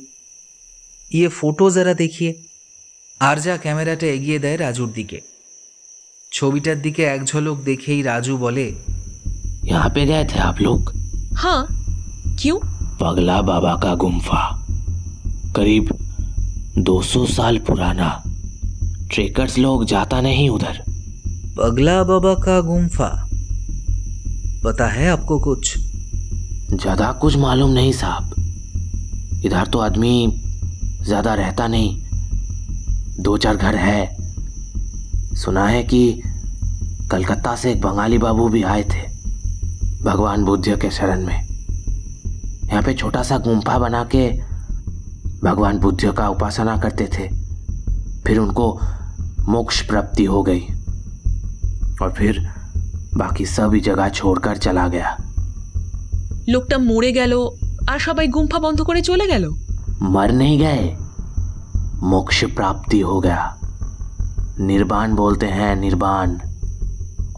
[1.10, 2.30] ये फोटो ज़रा देखिए
[3.20, 5.18] আরজা ক্যামেরাটা এগিয়ে দেয় রাজুর দিকে
[6.32, 8.66] ছবিটার দিকে এক ঝলক দেখেই রাজু বলে
[9.67, 10.91] यहाँ पे गए थे आप लोग?
[11.37, 11.67] हाँ
[12.39, 12.57] क्यों?
[13.01, 14.41] पगला बाबा का गुम्फा।
[15.55, 15.89] करीब
[16.79, 18.09] 200 साल पुराना।
[19.11, 20.83] ट्रेकर्स लोग जाता नहीं उधर।
[21.57, 23.09] पगला बाबा का गुम्फा।
[24.63, 25.77] पता है आपको कुछ?
[26.73, 28.33] ज़्यादा कुछ मालूम नहीं साहब।
[29.45, 30.27] इधर तो आदमी
[31.03, 31.95] ज़्यादा रहता नहीं।
[33.23, 34.15] दो चार घर है।
[35.35, 36.21] सुना है कि
[37.11, 39.16] कलकत्ता से एक बंगाली बाबू भी आए थे।
[40.06, 44.28] भगवान बुद्ध के शरण में यहाँ पे छोटा सा गुम्फा बना के
[45.44, 47.28] भगवान बुद्ध का उपासना करते थे
[48.26, 48.66] फिर उनको
[49.48, 50.60] मोक्ष प्राप्ति हो गई
[52.02, 52.40] और फिर
[53.16, 55.16] बाकी सभी जगह छोड़कर चला गया
[56.48, 57.32] লোকটা মরে গেল
[57.90, 59.44] আর সবাই গুম্ফা বন্ধ করে চলে গেল
[60.14, 60.84] मर नहीं गए
[62.04, 63.42] मोक्ष प्राप्ति हो गया
[64.62, 66.28] निर्वाण बोलते हैं निर्वाण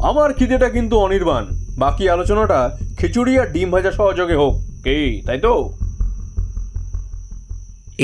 [0.08, 1.44] আমার খিদেটা কিন্তু অনির্বাণ
[1.83, 2.59] বাকি আলোচনাটা
[2.99, 4.53] খিচুড়ি আর ডিম ভাজা সহযোগে হোক।
[4.85, 5.53] কি, তাই তো?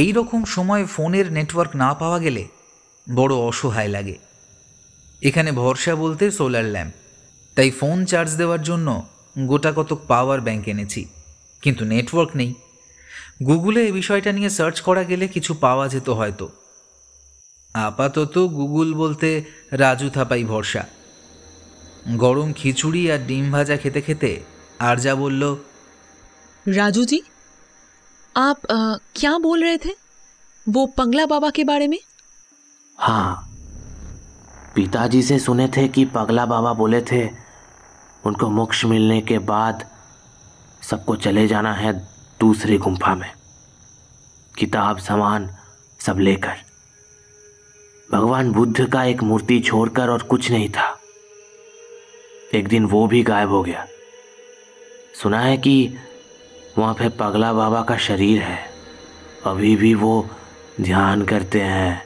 [0.02, 2.44] এই রকম সময় ফোনের নেটওয়ার্ক না পাওয়া গেলে
[3.08, 4.18] বড় অসহায় লাগে।
[5.22, 6.94] এখানে ভরসা বলতে সোলার ল্যাম্প।
[7.58, 8.88] তাই ফোন চার্জ দেওয়ার জন্য
[9.50, 11.02] গোটা কতক পাওয়ার ব্যাংক এনেছি,
[11.64, 12.52] কিন্তু নেটওয়ার্ক নেই।
[13.48, 16.48] গুগলে এই বিষয়টা নিয়ে সার্চ করা গেলে কিছু পাওয়া যেত হয়তো।
[17.76, 19.30] আপাতত গুগল বলতে
[19.82, 20.84] রাজু থাপাই ভরসা।
[22.23, 24.31] গরম খিচুড়ি আর ডিম ভাজা খেতে খেতে
[24.89, 25.43] আরজা বলল
[26.67, 27.19] राजू जी
[28.35, 28.79] आप अ,
[29.21, 29.93] क्या बोल रहे थे
[30.67, 31.99] वो पंगला बाबा के बारे में
[32.99, 33.31] हाँ
[34.75, 37.23] पिताजी से सुने थे कि पगला बाबा बोले थे
[38.27, 39.85] उनको मोक्ष मिलने के बाद
[40.91, 41.93] सबको चले जाना है
[42.41, 43.31] दूसरी गुम्फा में
[44.55, 45.49] किताब सामान
[46.01, 46.57] सब लेकर
[48.09, 50.89] भगवान बुद्ध का एक मूर्ति छोड़कर और कुछ नहीं था
[52.56, 53.88] एक दिन वो भी गायब हो गया।
[55.24, 55.96] सुना है कि
[56.78, 58.70] वहाँ पे पगला बाबा का शरीर है।
[59.46, 60.30] अभी भी वो
[60.82, 62.06] ध्यान करते हैं।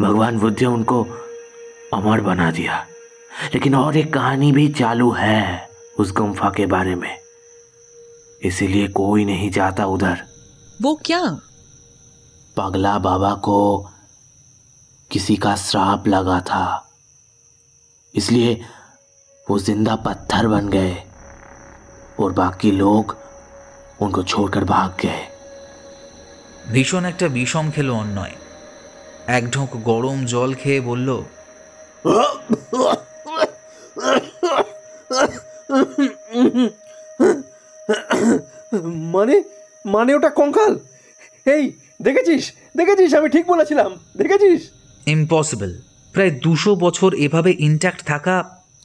[0.00, 1.04] भगवान बुद्ध उनको
[1.94, 2.86] अमर बना दिया।
[3.54, 7.18] लेकिन और एक कहानी भी चालू है उस गुम्फा के बारे में।
[8.42, 10.22] इसीलिए कोई नहीं जाता उधर।
[10.82, 11.40] वो क्या?
[12.56, 13.88] पगला बाबा को
[15.10, 16.88] किसी का श्राप लगा था।
[18.14, 18.62] इसलिए
[19.51, 20.95] वो जिंदा पत्थर बन गए
[22.19, 23.15] और बाकी लोग
[24.01, 25.21] उनको छोड़कर भाग गए
[26.71, 28.35] ভীষণ একটা বিষম খেলো অন্যয়
[29.29, 31.09] এক ঢোক গরম জল খেয়ে বলল
[39.15, 39.35] মানে
[39.85, 40.73] মানে ওটা কঙ্কাল
[41.45, 41.63] এই
[42.01, 42.43] দেখেছিস
[42.77, 44.59] দেখেছিস আমি ঠিক বলেছিলাম দেখেছিস
[45.07, 45.71] ইম্পসিবল
[46.15, 48.35] প্রায় দুশো বছর এভাবে ইন্ট্যাক্ট থাকা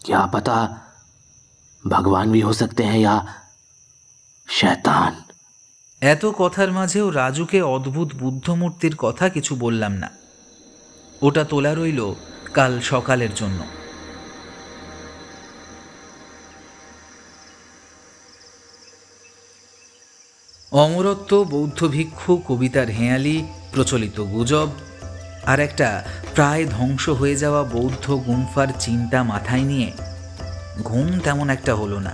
[0.05, 0.57] क्या पता
[1.85, 3.17] भगवान भी हो सकते हैं या
[4.49, 5.13] शैतान
[6.03, 10.09] এত কথার মাঝেও রাজুকে অদ্ভুত বুদ্ধমূর্তির কথা কিছু বললাম না
[11.23, 12.01] ওটা তোলা রইল
[12.55, 13.61] কাল সকালের জন্য
[20.73, 23.37] অমরত্ব বৌদ্ধ ভিক্ষু কবিতার হেঁয়ালি
[23.73, 24.69] প্রচলিত গুজব
[25.47, 25.89] আর একটা
[26.38, 29.92] প্রায় ধ্বংস হয়ে যাওয়া বৌদ্ধ গুম্ফার চিন্তা মাথায় নিয়ে
[30.84, 32.14] ঘুম তেমন একটা হলো না।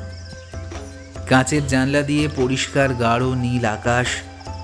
[1.28, 4.08] কাঁচের জানলা দিয়ে পরিষ্কার গাঢ় নীল আকাশ,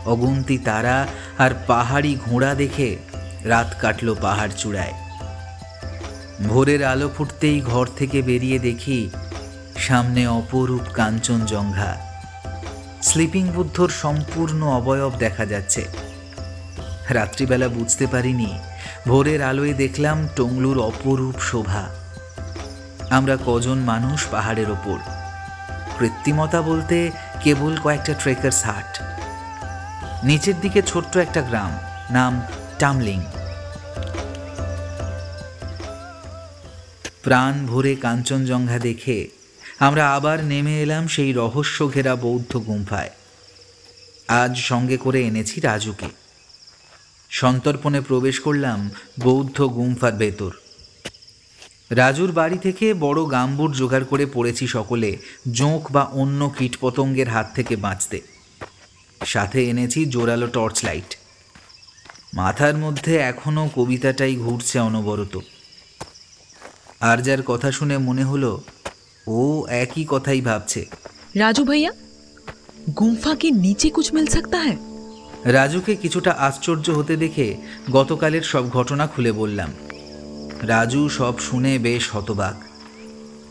[0.06, 2.98] অগুন্তি তারা আর পাহাড়ি ঘোড়া দেখে
[3.44, 4.94] রাত কাটল পাহাড় চূড়ায়।
[6.48, 9.10] ভোরের আলো ফুটতেই ঘর থেকে বেরিয়ে দেখি
[9.78, 11.98] সামনে অপরূপ কাঞ্চনজঙ্ঘা।
[13.02, 15.86] স্লিপিং বুদ্ধর সম্পূর্ণ অবয়ব দেখা যাচ্ছে।
[17.10, 18.52] রাত্রিবেলা বুঝতে পারিনি
[19.08, 21.96] ভোরের আলোয় দেখলাম টংলুর অপরূপ শোভা।
[23.10, 25.00] আমরা কজন মানুষ পাহাড়ের ওপর।
[26.00, 27.12] কৃত্রিমতা বলতে
[27.44, 29.00] কেবল কয়েকটা ট্রেকার্স হাট।
[30.24, 31.80] নিচের দিকে ছোট্ট একটা গ্রাম,
[32.14, 32.42] নাম
[32.80, 33.22] টামলিং।
[37.24, 39.28] প্রাণ ভরে কাঞ্চনজঙ্ঘা দেখে
[39.80, 43.10] আমরা আবার নেমে এলাম সেই রহস্য ঘেরা বৌদ্ধ গুম্ফায়।
[44.28, 46.19] আজ সঙ্গে করে এনেছি রাজুকে।
[47.31, 48.81] সন্তর্পণে প্রবেশ করলাম
[49.21, 50.53] বৌদ্ধ গুম্ফার ভেতর
[51.91, 55.11] রাজুর বাড়ি থেকে বড় গাম্বুর জোগাড় করে পড়েছি সকলে
[55.53, 58.19] জোঁক বা অন্য কীটপতঙ্গের হাত থেকে বাঁচতে
[59.21, 61.11] সাথে এনেছি জোরালো টর্চ লাইট
[62.35, 65.35] মাথার মধ্যে এখনও কবিতাটাই ঘুরছে অনবরত
[67.01, 68.53] আর যার কথা শুনে মনে হলো
[69.27, 69.41] ও
[69.83, 70.83] একই কথাই ভাবছে
[71.37, 71.91] राजू भैया
[72.91, 74.75] गुम्फा के नीचे कुछ मिल सकता है
[75.46, 77.58] রাজুকে কিছুটা আশ্চর্য হতে দেখে
[77.92, 79.74] গতকালের সব ঘটনা খুলে বললাম।
[80.62, 82.56] রাজু সব শুনে বেশ হতবাক।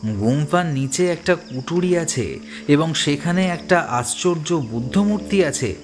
[0.07, 5.77] গুম্ফার নিচে একটা কুটুরি আছে এবং সেখানে একটা আশ্চর্য বুদ্ধমূর্তি আছে।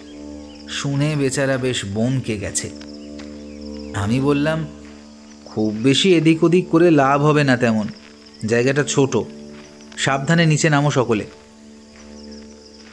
[0.68, 2.70] শুনে বেচারা বেশ বমকে গেছে।
[3.94, 4.66] আমি বললাম,
[5.44, 7.88] খুব বেশি এদিক ওদিক করে লাভ হবে না তেমন।
[8.46, 9.16] জায়গাটা ছোট।
[9.96, 11.24] সাবধানে নিচে নামো সকলে।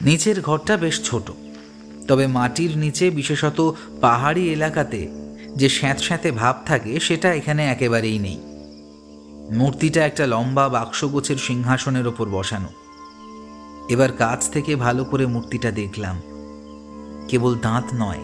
[0.01, 1.31] নিচের ঘরটা বেশ ছোট।
[2.11, 5.07] তবে মাটির নিচে, বিশেষত পাহাড়ি এলাকাতে,
[5.55, 8.39] যে স্যাঁতস্যাঁতে ভাব থাকে, সেটা এখানে একেবারেই নেই।
[9.57, 12.67] মূর্তিটা একটা লম্বা বাক্সগোছের সিংহাসনের ওপর বসানো।
[13.89, 16.21] এবার কাছ থেকে ভালো করে মূর্তিটা দেখলাম।
[17.27, 18.19] কেবল দাঁত নয়,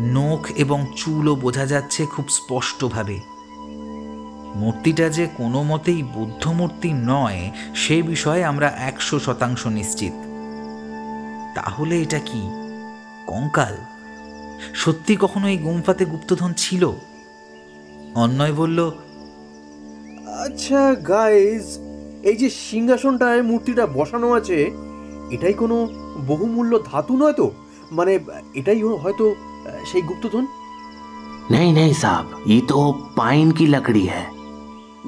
[0.00, 3.20] নখ এবং চুলও বোঝা যাচ্ছে খুব স্পষ্টভাবে।
[4.54, 10.12] মূর্তিটা যে কোনো মতেই বুদ্ধ মূর্তি নয়, সে বিষয়ে আমরা একশো শতাংশ নিশ্চিত।
[11.54, 12.59] তাহলে এটা কি?
[13.29, 13.75] কঙ্কাল
[14.75, 16.83] সত্যি কখনো এই গুম্ফাতে গুপ্তধন ছিল
[18.15, 18.79] অন্যয় বলল
[20.43, 21.65] আচ্ছা গাইজ
[22.23, 24.57] এই যে সিংহাসনটায় মূর্তিটা বসানো আছে
[25.29, 25.77] এটাই কোনো
[26.27, 27.47] বহুমূল্য ধাতু নয় তো
[27.91, 28.13] মানে
[28.53, 29.39] এটাই হয়তো আহ,
[29.85, 30.45] সেই গুপ্তধন
[31.49, 32.77] नहीं नहीं साहब ये तो
[33.17, 34.23] पाइन की लकड़ी है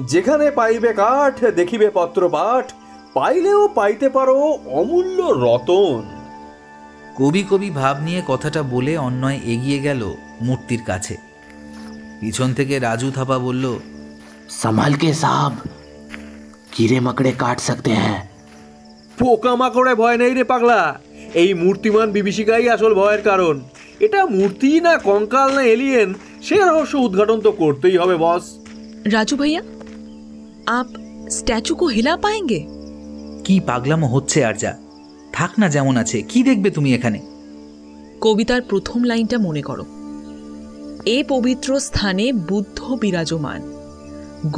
[0.07, 2.65] যেখানে পাইবে কাঠ দেখিবে পত্র পাঠ
[3.15, 4.37] পাইলেও পাইতে পারো
[4.71, 6.01] অমূল্য রতন
[7.18, 11.16] কবি কবি ভাব নিয়ে কথাটা বলে অন্যয় এগিয়ে গেল মূর্তির কাছে।
[12.20, 13.78] পিছন থেকে রাজু থাপা বলল
[14.50, 15.52] সামাল কে সাহাব
[16.72, 18.26] কিরে মাকড়ে কাট সকতে হ্যাঁ।
[19.18, 21.00] পোকা মাকড়ে ভয় নেই রে পাগলা।
[21.34, 23.60] এই মূর্তিমান বিভীষিকাই আসল ভয়ের কারণ।
[24.00, 28.42] এটা মূর্তি না কঙ্কাল না এলিয়েন সে রহস্য উদ্ঘাটন তো করতেই হবে বস
[29.12, 29.62] রাজু ভাইয়া
[30.66, 30.86] আপ
[31.30, 32.66] স্ট্যাচু কো হিলা পায়েঙ্গে?
[33.44, 34.81] কি পাগলামো হচ্ছে আর যা।
[35.36, 37.18] থাক না যেমন আছে, কি দেখবে তুমি এখানে?
[38.24, 39.84] কবিতার প্রথম লাইনটা মনে করো।
[41.16, 43.60] এ পবিত্র স্থানে বুদ্ধ বিরাজমান,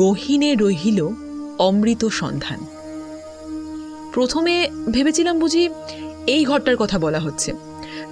[0.00, 1.00] গহীনে রহিল
[1.68, 2.60] অমৃত সন্ধান।
[4.14, 4.54] প্রথমে
[4.94, 5.64] ভেবেছিলাম বুঝি
[6.34, 7.50] এই ঘরটার কথা বলা হচ্ছে,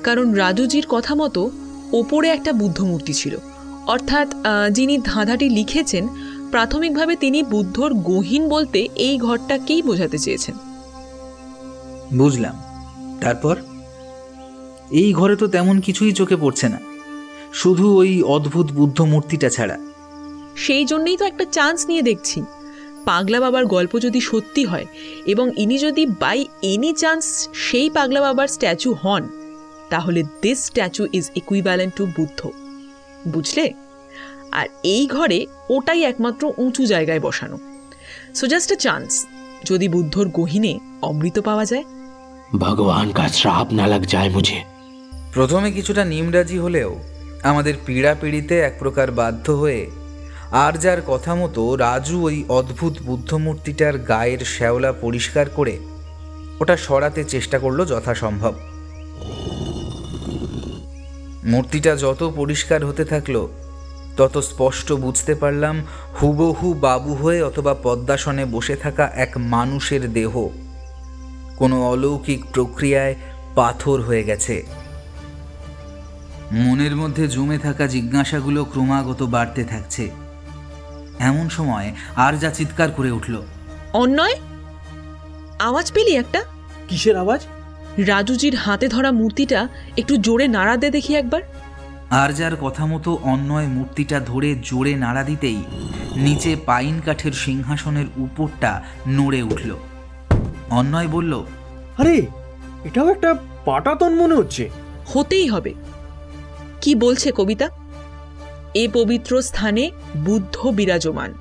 [0.06, 1.42] কারণ রাজুজির কথা মতো
[2.00, 3.34] ওপরে একটা বুদ্ধ মূর্তি ছিল।
[3.94, 4.28] অর্থাৎ
[4.76, 6.04] যিনি ধাঁধাটি লিখেছেন,
[6.52, 10.56] প্রাথমিকভাবে তিনি বুদ্ধর গহীন বলতে এই ঘরটাকেই বোঝাতে চেয়েছেন।
[12.16, 12.62] বুঝলাম।
[13.20, 13.56] তারপর?
[14.90, 16.80] এই ঘরে তো তেমন কিছুই চোখে পড়ছে না।
[17.52, 19.78] শুধু ওই অদ্ভুত বুদ্ধ মূর্তিটা ছাড়া।
[20.56, 22.42] সেই জন্যই তো একটা চান্স নিয়ে দেখছি।
[23.04, 24.86] পাগলা বাবার গল্প যদি সত্যি হয়
[25.26, 29.28] এবং ইনি যদি বাই এনি চান্স সেই পাগলা বাবার স্ট্যাচু হন,
[29.90, 32.50] তাহলে this statue is equivalent to Buddha.
[33.28, 33.72] বুঝলে?
[34.52, 37.58] আর এই ঘরে ওটাই একমাত্র উঁচু জায়গায় বসানো।
[38.34, 39.26] সো জাস্ট এ চান্স
[39.64, 41.84] যদি বুদ্ধর গহিনে অমৃত পাওয়া যায়।
[42.55, 44.59] भगवान का श्राप न लग जाए मुझे
[45.33, 46.91] প্রথমে কিছুটা নিমরাজি হলেও
[47.43, 49.81] আমাদের পীড়াপিড়িতে এক প্রকার বাধ্য হয়ে
[50.57, 55.75] আর যার কথা মতো রাজু ওই অদ্ভুত বুদ্ধমূর্তিটার গায়ের শ্যাওলা পরিষ্কার করে
[56.59, 58.53] ওটা সরাতে চেষ্টা করলো যথাসম্ভব
[61.43, 63.41] মূর্তিটা যত পরিষ্কার হতে থাকলো
[64.17, 65.75] তত স্পষ্ট বুঝতে পারলাম
[66.17, 70.33] হুবহু বাবু হয়ে অথবা পদ্মাসনে বসে থাকা এক মানুষের দেহ
[71.56, 73.14] কোনো অলৌকিক প্রক্রিয়ায়
[73.54, 74.66] পাথর হয়ে গেছে।
[76.52, 80.10] মনের মধ্যে জমে থাকা জিজ্ঞাসাগুলো ক্রমাগত বাড়তে থাকছে।
[81.18, 83.42] এমন সময় আর যা চিৎকার করে উঠল
[83.92, 84.36] অন্যয়
[85.58, 86.44] আওয়াজ পেলি একটা?
[86.88, 87.46] কিসের আওয়াজ?
[87.98, 91.42] রাজুজির হাতে ধরা মূর্তিটা একটু জোরে নাড়া দে দেখি একবার।
[92.10, 95.60] আর যার কথা মতো অন্যয় মূর্তিটা ধরে জোরে নাড়া দিতেই
[96.16, 99.76] নিচে পাইন কাঠের সিংহাসনের উপরটা নড়ে উঠল।
[100.72, 101.32] অন্যয় বলল
[101.98, 102.16] আরে
[102.84, 104.70] এটাও একটা পাটাতন মনে হচ্ছে।
[105.06, 105.74] হতেই হবে।
[106.80, 107.68] কি বলছে কবিতা?
[108.74, 111.34] এ পবিত্র স্থানে বুদ্ধ বিরাজমান।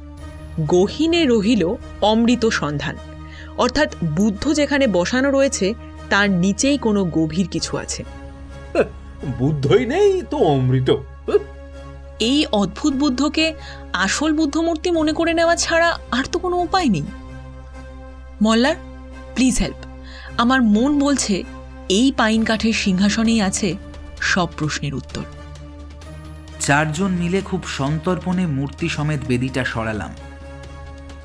[0.62, 1.64] গহীনে রহিল
[2.02, 2.96] অমৃত সন্ধান।
[3.58, 5.74] অর্থাৎ বুদ্ধ যেখানে বসানো রয়েছে
[6.10, 8.04] তার নিচেই কোনো গভীর কিছু আছে।
[9.40, 10.90] বুদ্ধই নেই তো অমৃত।
[12.20, 13.54] এই অদ্ভুত বুদ্ধকে
[13.94, 17.04] আসল বুদ্ধমূর্তি মনে করে নেওয়া ছাড়া আর তো কোনো উপায় নেই।
[18.42, 18.76] Mallar
[19.36, 19.82] please help.
[20.38, 21.44] আমার মন বলছে,
[21.90, 23.76] এই পাইন কাঠের সিংহাসনেই আছে
[24.22, 25.24] সব প্রশ্নের উত্তর।
[26.60, 30.14] চারজন মিলে খুব সন্তর্পণে মূর্তি সমেত বেদিটা সরালাম।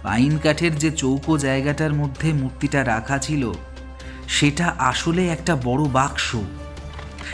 [0.02, 3.52] পাইন কাঠের যে চৌকো জায়গাটার মধ্যে মূর্তিটা রাখা ছিল,
[4.28, 6.36] সেটা আসলে একটা বড় বাক্স।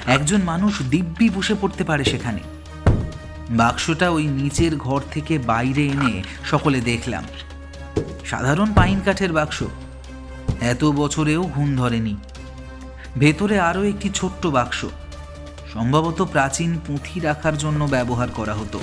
[0.07, 2.41] একজন মানুষ দিব্যি বসে পড়তে পারে সেখানে।
[3.51, 7.25] বাক্সটা ওই নিচের ঘর থেকে বাইরে এনে সকলে দেখলাম।
[8.25, 9.63] সাধারণ পাইন কাঠের বাক্স।
[10.63, 12.17] এত বছরেও ঘুম ধরেনি।
[13.19, 14.85] ভেতরে আরও একটি ছোট্ট বাক্স।
[15.73, 18.81] সম্ভবত প্রাচীন পুঁথি রাখার জন্য ব্যবহার করা হতো।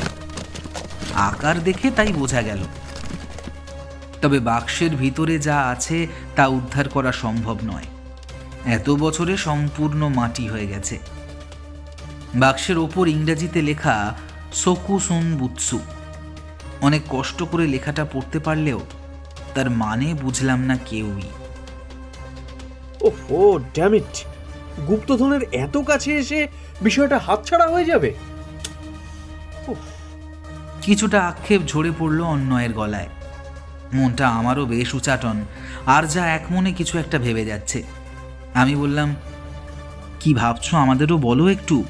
[1.14, 2.60] আকার দেখে তাই বোঝা গেল।
[4.22, 7.84] তবে বাক্সের ভিতরে যা আছে তা উদ্ধার করা সম্ভব নয়।
[8.66, 11.00] এত বছরে সম্পূর্ণ মাটি হয়ে গেছে।
[12.36, 14.16] বাক্সের ওপর ইংরেজিতে লেখা
[14.54, 15.80] সোকুসুন বুৎসু।
[16.82, 18.80] অনেক কষ্ট করে লেখাটা পড়তে পারলেও
[19.56, 21.30] তার মানে বুঝলাম না কেউই।
[23.02, 24.26] ওহো ড্যামিট
[24.88, 26.48] গুপ্তধনের এত কাছে এসে
[26.82, 28.14] বিষয়টা হাতছাড়া হয়ে যাবে?
[30.82, 33.08] কিছুটা আক্ষেপ ঝরে পড়ল অন্যয়ের গলায়।
[33.94, 35.38] মনটা আমারও বেশ উচাটন
[35.86, 37.84] আর যা এক মনে কিছু একটা ভেবে যাচ্ছে।
[38.54, 39.16] আমি বললাম
[40.20, 41.84] কি ভাবছ আমাদেরও বলো একটু?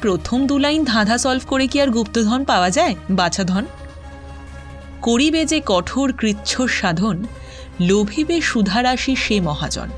[0.00, 3.66] প্রথম দু লাইন ধাঁধা সলভ করে কি আর গুপ্তধন পাওয়া যায় বাছাধন?
[5.02, 7.24] করিবে যে কঠোর কৃচ্ছ সাধন
[7.80, 9.88] লোভিবে সুধারাশি সে মহাজন।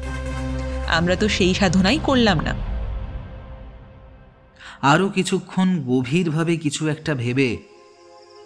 [0.93, 2.55] আমরা তো সেই সাধনাই করলাম না।
[4.83, 7.57] আরও কিছুক্ষণ গভীরভাবে কিছু একটা ভেবে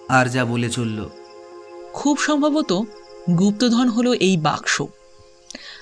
[0.08, 1.08] আর যা বলে চলল
[1.92, 2.82] খুব সম্ভবত
[3.38, 4.82] গুপ্তধন হলো এই বাক্স।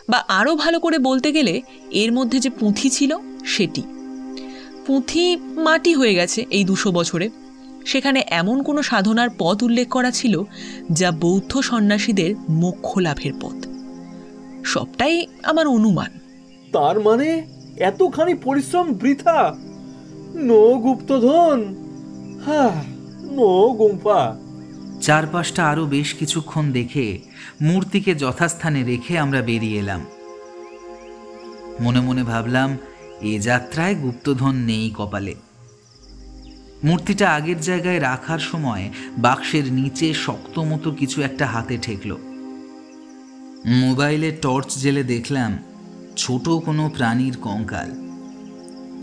[0.09, 3.83] বা আরও ভালো করে বলতে গেলে এর মধ্যে যে পুঁথি ছিল সেটি।
[4.87, 7.31] পুঁথি মাটি হয়ে গেছে এই দুশো বছরে।
[7.87, 10.43] সেখানে এমন কোনো সাধনার পথ উল্লেখ করা ছিল
[10.93, 13.67] যা বৌদ্ধ সন্ন্যাসীদের মোক্ষ লাভের পথ।
[14.67, 16.24] সবটাই আমার অনুমান।
[16.75, 19.57] তার মানে এতখানি পরিশ্রম বৃথা?
[20.35, 21.75] নো গুপ্তধন।
[22.47, 22.85] হ্যাঁ
[23.33, 24.37] নো গুম্ফা।
[25.01, 27.19] চারপাশটা আরও বেশ কিছুক্ষণ দেখে
[27.63, 30.05] মূর্তিকে যথাস্থানে রেখে আমরা বেরিয়ে এলাম।
[31.81, 32.77] মনে মনে ভাবলাম,
[33.21, 35.35] এ যাত্রায় গুপ্তধন নেই কপালে।
[36.85, 42.17] মূর্তিটা আগের জায়গায় রাখার সময় বাক্সের নিচে শক্ত মতো কিছু একটা হাতে ঠেকল।
[43.67, 45.59] মোবাইলে টর্চ জেলে দেখলাম
[46.17, 47.91] ছোট কোনো প্রাণীর কঙ্কাল।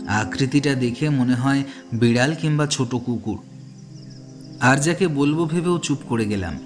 [0.08, 3.38] আকৃতিটা দেখে মনে হয় বিড়াল কিংবা ছোট কুকুর।
[4.60, 6.58] আর যাকে বলব ভেবেও চুপ করে গেলাম।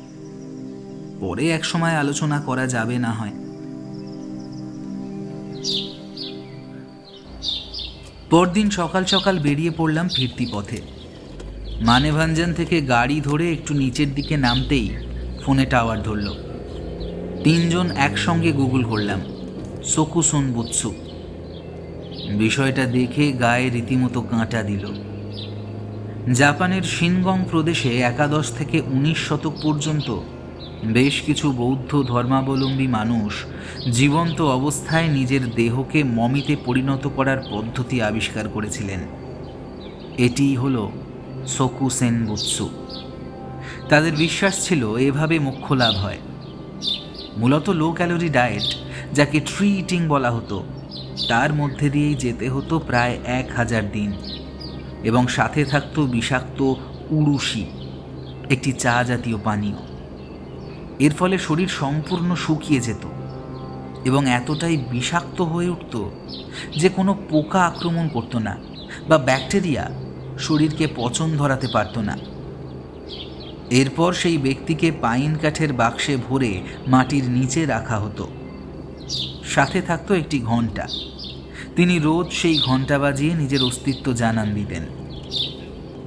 [1.20, 3.32] পরে এক সময় আলোচনা করা যাবে না হয়।
[8.30, 14.36] পরদিন সকাল সকাল বেরিয়ে পড়লাম ফিরতি পথে। মানে মানেভাঞ্জন থেকে গাড়ি ধরে একটু নিচের দিকে
[14.36, 14.96] নামতেই
[15.44, 16.34] ফোনে টাওয়ার ধরল।
[17.44, 19.20] তিনজন একসঙ্গে গুগল করলাম।
[19.86, 20.94] সকুসুন বুৎসু।
[22.38, 24.86] বিষয়টা দেখে গায়ে রীতিমতো কাঁটা দিল।
[26.32, 30.20] জাপানের শিনগং প্রদেশে একাদশ থেকে উনিশ শতক পর্যন্ত
[30.84, 33.44] বেশ কিছু বৌদ্ধ ধর্মাবলম্বী মানুষ
[33.92, 39.00] জীবন্ত অবস্থায় নিজের দেহকে মমিতে পরিণত করার পদ্ধতি আবিষ্কার করেছিলেন।
[40.18, 40.88] এটিই হল
[41.46, 42.68] সোকুসেন বুৎসু।
[43.88, 46.18] তাদের বিশ্বাস ছিল এভাবে মোক্ষ লাভ হয়।
[47.36, 50.64] মূলত লো ক্যালোরি ডায়েট যাকে ট্রি ইটিং বলা হতো।
[51.28, 54.12] তার মধ্যে দিয়েই যেতে হতো প্রায় এক হাজার দিন।
[55.02, 56.74] এবং সাথে থাকতো বিষাক্ত
[57.10, 57.66] উড়ুশি
[58.50, 59.76] একটি চা জাতীয় পানীয়।
[60.98, 63.06] এর ফলে শরীর সম্পূর্ণ শুকিয়ে যেত
[64.04, 66.08] এবং এতটাই বিষাক্ত হয়ে উঠত
[66.76, 68.56] যে কোনো পোকা আক্রমণ করতো না
[69.08, 69.90] বা ব্যাকটেরিয়া
[70.38, 72.18] শরীরকে পচন ধরাতে পারত না।
[73.70, 78.28] এরপর সেই ব্যক্তিকে পাইন কাঠের বাক্সে ভরে মাটির নিচে রাখা হতো।
[79.46, 80.88] সাথে থাকতো একটি ঘণ্টা
[81.76, 84.82] তিনি রোজ সেই ঘণ্টা বাজিয়ে নিজের অস্তিত্ব জানান দিতেন।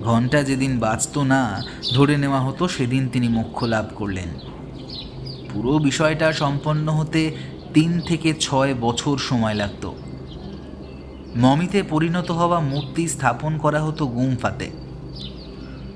[0.02, 4.40] ঘণ্টা যেদিন বাঁচত না, ধরে নেওয়া হতো সেদিন তিনি মোক্ষ লাভ করলেন।
[5.54, 7.36] পুরো বিষয়টা সম্পন্ন হতে
[7.74, 9.92] তিন থেকে ছয় বছর সময় লাগত।
[11.36, 14.70] মমিতে পরিণত হওয়া মূর্তি স্থাপন করা হতো গুমফাতে।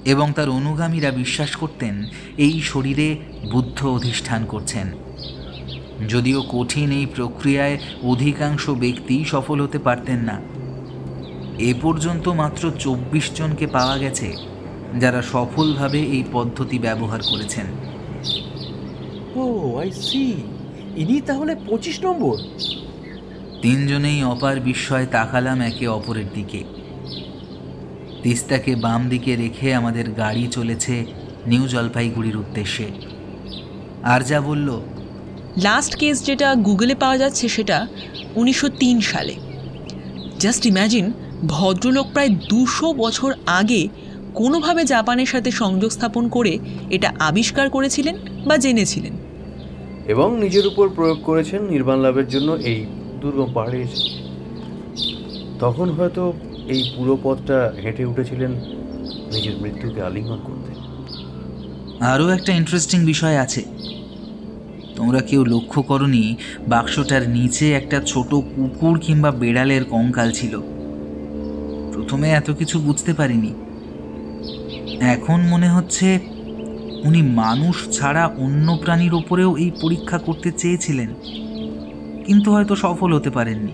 [0.05, 2.05] এবং তার অনুগামীরা বিশ্বাস করতেন,
[2.37, 3.15] এই শরীরে
[3.51, 4.91] বুদ্ধ অধিষ্ঠান করছেন।
[6.07, 10.41] যদিও কঠিন এই প্রক্রিয়ায় অধিকাংশ ব্যক্তি সফল হতে পারতেন না।
[11.59, 14.33] এ পর্যন্ত মাত্র চব্বিশ জনকে পাওয়া গেছে
[14.99, 17.65] যারা সফলভাবে এই পদ্ধতি ব্যবহার করেছেন।
[19.35, 20.33] ও আই সি
[20.95, 22.37] ইনি তাহলে পঁচিশ নম্বর।
[23.61, 26.63] তিনজনেই অপার বিস্ময়ে তাকালাম একে অপরের দিকে।
[28.23, 31.05] তিস্তাকে বাম দিকে রেখে আমাদের গাড়ি চলেছে
[31.47, 32.85] নিউ জলপাইগুড়ির উদ্দেশ্যে।
[34.03, 34.81] আর যা বলল
[35.57, 37.87] লাস্ট কেস যেটা গুগলে পাওয়া যাচ্ছে সেটা
[38.35, 39.35] উনিশশো তিন সালে।
[40.39, 41.13] জাস্ট ইম্যাজিন
[41.45, 43.87] ভদ্রলোক প্রায় দুশো বছর আগে
[44.33, 49.13] কোনোভাবে জাপানের সাথে সংযোগ স্থাপন করে এটা আবিষ্কার করেছিলেন বা জেনেছিলেন।
[50.07, 52.85] এবং নিজের উপর প্রয়োগ করেছেন নির্বাণ লাভের জন্য এই
[53.21, 54.09] দুর্গম পাহাড়ে এসে।
[55.59, 56.33] তখন হয়তো
[56.67, 58.51] এই পুরো পথটা হেঁটে উঠেছিলেন
[59.33, 60.73] নিজের মৃত্যুকে আলিঙ্গন করতে।
[62.05, 63.72] আরও একটা ইন্টারেস্টিং বিষয় আছে।
[65.13, 66.35] তোমরা কেউ লক্ষ্য করনি,
[66.67, 70.53] বাক্সটার নিচে একটা ছোট কুকুর কিংবা বেড়ালের কঙ্কাল ছিল।
[71.93, 73.51] প্রথমে এত কিছু বুঝতে পারিনি।
[75.05, 76.19] এখন মনে হচ্ছে
[77.03, 81.09] উনি মানুষ ছাড়া অন্য প্রাণীর ওপরেও এই পরীক্ষা করতে চেয়েছিলেন,
[82.25, 83.73] কিন্তু হয়তো সফল হতে পারেননি।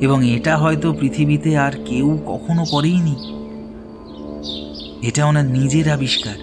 [0.00, 3.16] এবং এটা হয়তো পৃথিবীতে আর কেউ কখনো করেইনি।
[5.08, 6.38] এটা ওনার নিজের আবিষ্কার।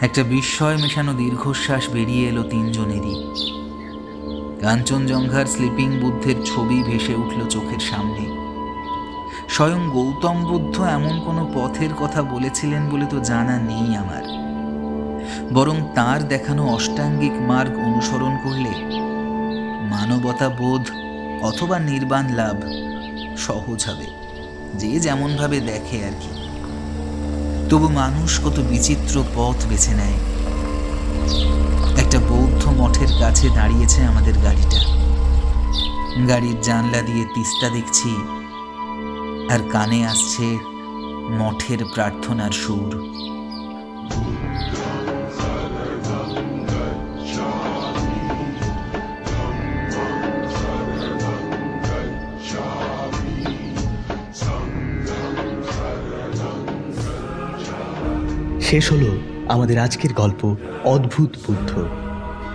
[0.00, 3.16] একটা বিস্ময় মেশানো দীর্ঘশ্বাস বেরিয়ে এলো তিনজনেরই।
[4.60, 8.24] কাঞ্চনজঙ্ঘার স্লিপিং বুদ্ধের ছবি ভেসে উঠল চোখের সামনে।
[9.48, 14.24] স্বয়ং গৌতম বুদ্ধ এমন কোনো পথের কথা বলেছিলেন বলে তো জানা নেই আমার।
[15.52, 18.72] বরং তার দেখানো অষ্টাঙ্গিক মার্গ অনুসরণ করলে
[19.90, 20.90] মানবতা বোধ
[21.42, 22.56] অথবা নির্বাণ লাভ
[23.36, 24.06] সহজ হবে,
[24.78, 26.43] যে যেমনভাবে দেখে আর কি।
[27.74, 30.18] তবু মানুষ কত বিচিত্র পথ বেছে নেয়।
[32.02, 34.80] একটা বৌদ্ধ মঠের কাছে দাঁড়িয়েছে আমাদের গাড়িটা।
[36.28, 38.10] গাড়ির জানলা দিয়ে তিস্তা দেখছি,
[39.52, 40.46] আর কানে আসছে
[41.40, 42.92] মঠের প্রার্থনার সুর।
[58.74, 59.18] শেষ হলো
[59.48, 61.86] আমাদের আজকের গল্প অদ্ভুত বুদ্ধ।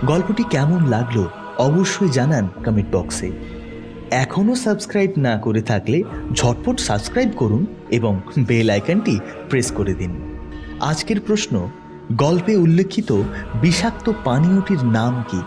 [0.04, 1.26] গল্পটি কেমন লাগল
[1.58, 3.30] অবশ্যই জানান কমেন্ট বক্সে
[4.10, 6.02] এখনও সাবস্ক্রাইব না করে থাকলে
[6.32, 9.18] ঝটপট সাবস্ক্রাইব করুন এবং বেল আইকনটি
[9.50, 10.38] প্রেস করে দিন।
[10.80, 11.70] আজকের প্রশ্ন,
[12.12, 13.22] গল্পে উল্লেখিত
[13.60, 15.40] বিষাক্ত পানীয়টির নাম কি?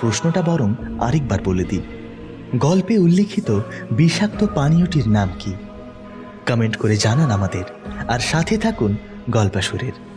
[0.00, 1.80] প্রশ্নটা বরং আরেকবার বলে দিই।
[2.56, 3.60] গল্পে উল্লেখিত
[3.90, 5.54] বিষাক্ত পানীয়টির নাম কি?
[6.48, 7.64] কমেন্ট করে জানান আমাদের।
[8.08, 8.96] আর সাথে থাকুন
[9.30, 10.13] গল্পাসুরের।